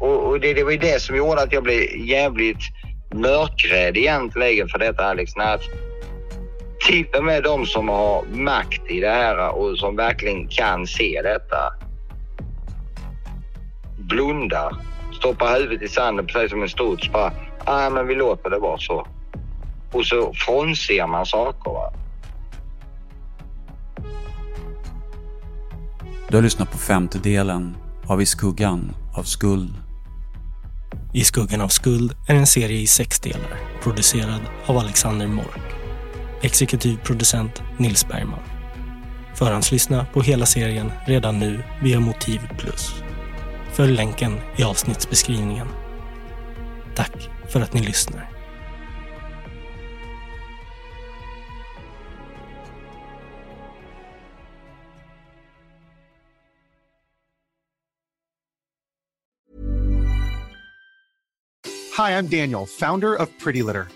[0.00, 2.62] Och, och det, det var ju det som gjorde att jag blev jävligt
[3.14, 5.36] mörkrädd egentligen för detta Alex.
[5.36, 10.48] När till och typ med de som har makt i det här och som verkligen
[10.48, 11.72] kan se detta
[13.98, 14.76] blundar,
[15.26, 17.12] stoppar huvudet i sanden precis som en struts.
[17.12, 17.32] Bara,
[17.64, 19.06] ah, men vi låter det vara så.
[19.92, 21.70] Och så frånser man saker.
[21.70, 21.92] Va?
[26.28, 29.74] Du har lyssnat på femte delen av I skuggan av skuld.
[31.14, 35.74] I skuggan av skuld är en serie i sex delar producerad av Alexander Mork.
[36.42, 38.40] Exekutiv producent Nils Bergman.
[39.34, 43.05] Förhandslyssna på hela serien redan nu via Motiv Plus.
[43.76, 45.68] Följ länken i avsnittsbeskrivningen.
[46.94, 48.30] Tack för att ni lyssnar.
[61.96, 63.95] Hi, I'm Daniel, founder of Pretty Litter.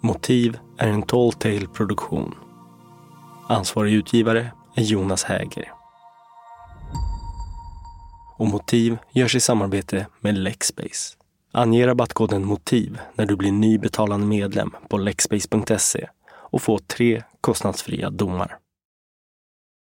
[0.00, 2.34] Motiv är en Tall Tale-produktion.
[3.48, 5.72] Ansvarig utgivare är Jonas Häger.
[8.36, 11.16] Och Motiv görs i samarbete med Lexbase.
[11.52, 18.10] Ange rabattkoden MOTIV när du blir ny betalande medlem på lexbase.se och få tre kostnadsfria
[18.10, 18.58] domar.